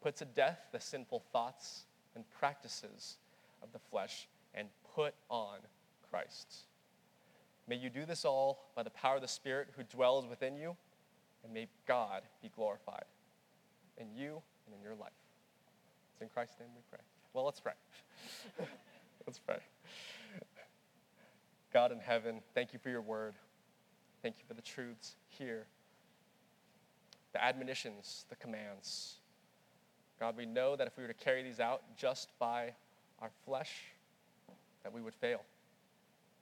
Put 0.03 0.15
to 0.17 0.25
death 0.25 0.59
the 0.71 0.79
sinful 0.79 1.23
thoughts 1.31 1.85
and 2.15 2.29
practices 2.39 3.17
of 3.63 3.71
the 3.73 3.79
flesh 3.79 4.27
and 4.53 4.67
put 4.93 5.15
on 5.31 5.57
Christ. 6.11 6.57
May 7.67 7.77
you 7.77 7.89
do 7.89 8.05
this 8.05 8.23
all 8.23 8.69
by 8.75 8.83
the 8.83 8.89
power 8.91 9.15
of 9.15 9.21
the 9.21 9.27
Spirit 9.27 9.69
who 9.75 9.83
dwells 9.83 10.27
within 10.27 10.57
you, 10.57 10.75
and 11.43 11.51
may 11.51 11.67
God 11.87 12.21
be 12.43 12.51
glorified 12.55 13.05
in 13.97 14.13
you 14.15 14.43
and 14.67 14.75
in 14.75 14.83
your 14.83 14.95
life. 14.95 15.11
In 16.21 16.29
Christ's 16.29 16.59
name 16.59 16.69
we 16.75 16.83
pray. 16.89 16.99
Well, 17.33 17.45
let's 17.45 17.59
pray. 17.59 17.73
let's 19.25 19.39
pray. 19.39 19.57
God 21.73 21.91
in 21.91 21.99
heaven, 21.99 22.41
thank 22.53 22.73
you 22.73 22.79
for 22.79 22.89
your 22.89 23.01
word. 23.01 23.33
Thank 24.21 24.35
you 24.37 24.43
for 24.47 24.53
the 24.53 24.61
truths 24.61 25.15
here, 25.29 25.65
the 27.33 27.43
admonitions, 27.43 28.25
the 28.29 28.35
commands. 28.35 29.15
God, 30.19 30.37
we 30.37 30.45
know 30.45 30.75
that 30.75 30.85
if 30.85 30.95
we 30.95 31.01
were 31.01 31.07
to 31.07 31.15
carry 31.15 31.41
these 31.41 31.59
out 31.59 31.81
just 31.97 32.29
by 32.37 32.73
our 33.19 33.31
flesh, 33.43 33.85
that 34.83 34.93
we 34.93 35.01
would 35.01 35.15
fail. 35.15 35.41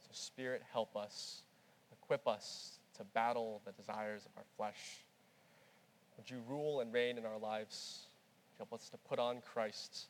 So, 0.02 0.10
Spirit, 0.12 0.62
help 0.74 0.98
us, 0.98 1.44
equip 1.94 2.28
us 2.28 2.80
to 2.98 3.06
battle 3.06 3.62
the 3.66 3.72
desires 3.72 4.26
of 4.26 4.32
our 4.36 4.44
flesh. 4.58 5.06
Would 6.18 6.30
you 6.30 6.42
rule 6.50 6.82
and 6.82 6.92
reign 6.92 7.18
in 7.18 7.26
our 7.26 7.38
lives? 7.38 8.09
Help 8.60 8.74
us 8.74 8.90
to 8.90 8.98
put 8.98 9.18
on 9.18 9.42
Christ. 9.42 10.08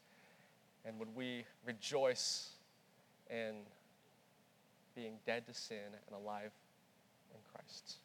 And 0.84 1.00
would 1.00 1.16
we 1.16 1.45
rejoice 1.66 2.50
in 3.30 3.54
being 4.95 5.14
dead 5.26 5.45
to 5.47 5.54
sin 5.54 5.78
and 6.08 6.16
alive 6.16 6.52
in 7.32 7.39
Christ? 7.54 7.97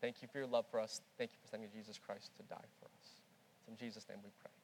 Thank 0.00 0.22
you 0.22 0.28
for 0.30 0.38
your 0.38 0.46
love 0.46 0.66
for 0.70 0.78
us. 0.78 1.00
Thank 1.18 1.32
you 1.32 1.38
for 1.42 1.48
sending 1.48 1.70
Jesus 1.74 1.98
Christ 1.98 2.30
to 2.36 2.42
die 2.42 2.68
for 2.78 2.86
us. 2.86 3.10
It's 3.58 3.68
in 3.68 3.76
Jesus' 3.76 4.06
name 4.08 4.18
we 4.22 4.30
pray. 4.40 4.55